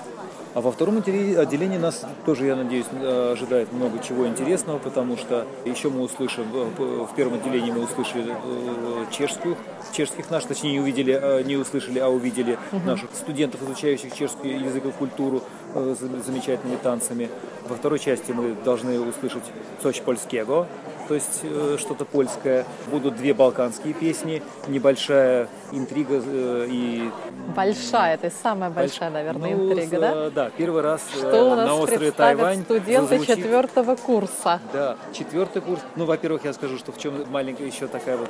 [0.55, 5.17] А во втором отделе- отделении нас тоже, я надеюсь, э, ожидает много чего интересного, потому
[5.17, 9.57] что еще мы услышим, э, в первом отделении мы услышали э, чешскую,
[9.91, 14.91] чешских наших, точнее не увидели, не услышали, а увидели наших студентов, изучающих чешский язык и
[14.91, 15.43] культуру
[15.73, 17.29] с замечательными танцами.
[17.67, 19.43] Во второй части мы должны услышать
[19.83, 20.67] «Цоч польскего»,
[21.07, 22.65] то есть э, что-то польское.
[22.87, 27.11] Будут две балканские песни, небольшая интрига э, и
[27.55, 30.29] Большая, это самая большая, наверное, ну, интрига, да?
[30.29, 34.59] Да, первый раз э, Что у нас на острове Тайвань студенты зазвучит- четвертого курса?
[34.73, 35.81] Да, четвертый курс.
[35.95, 38.29] Ну, во-первых, я скажу, что в чем маленькая еще такая вот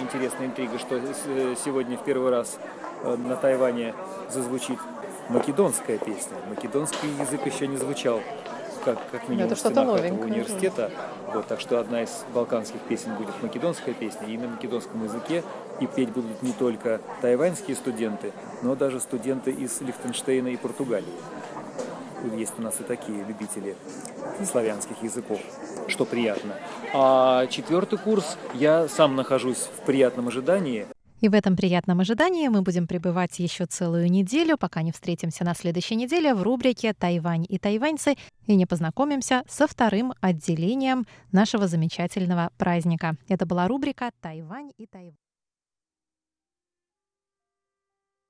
[0.00, 1.00] интересная интрига, что
[1.64, 2.58] сегодня в первый раз
[3.04, 3.94] на Тайване
[4.30, 4.78] зазвучит
[5.28, 6.36] македонская песня.
[6.48, 8.20] Македонский язык еще не звучал
[8.84, 10.90] как, как минимум Это в стенах этого университета.
[11.32, 15.44] Вот, так что одна из балканских песен будет македонская песня, и на македонском языке.
[15.80, 21.06] И петь будут не только тайваньские студенты, но даже студенты из Лихтенштейна и Португалии.
[22.36, 23.76] Есть у нас и такие любители
[24.44, 25.40] славянских языков,
[25.88, 26.54] что приятно.
[26.92, 30.86] А четвертый курс я сам нахожусь в приятном ожидании.
[31.20, 35.54] И в этом приятном ожидании мы будем пребывать еще целую неделю, пока не встретимся на
[35.54, 38.16] следующей неделе в рубрике «Тайвань и тайваньцы»
[38.46, 43.16] и не познакомимся со вторым отделением нашего замечательного праздника.
[43.28, 45.29] Это была рубрика «Тайвань и Тайвань».